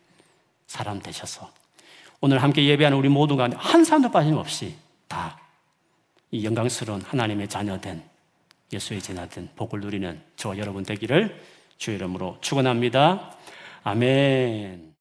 사람 0.67 1.01
되셔서 1.01 1.51
오늘 2.21 2.43
함께 2.43 2.65
예배하는 2.67 2.99
우리 2.99 3.09
모두가 3.09 3.51
한 3.57 3.85
사람도 3.85 4.11
빠짐없이 4.11 4.77
다 5.09 5.47
이 6.31 6.45
영광스러운 6.45 7.03
하나님의 7.03 7.49
자녀된 7.49 8.03
예수의 8.73 9.01
제자된 9.01 9.51
복을 9.55 9.81
누리는 9.81 10.21
저와 10.37 10.59
여러분 10.59 10.83
되기를 10.83 11.41
주의 11.79 11.97
이름으로 11.97 12.39
축원합니다. 12.41 13.37
아멘. 13.85 14.86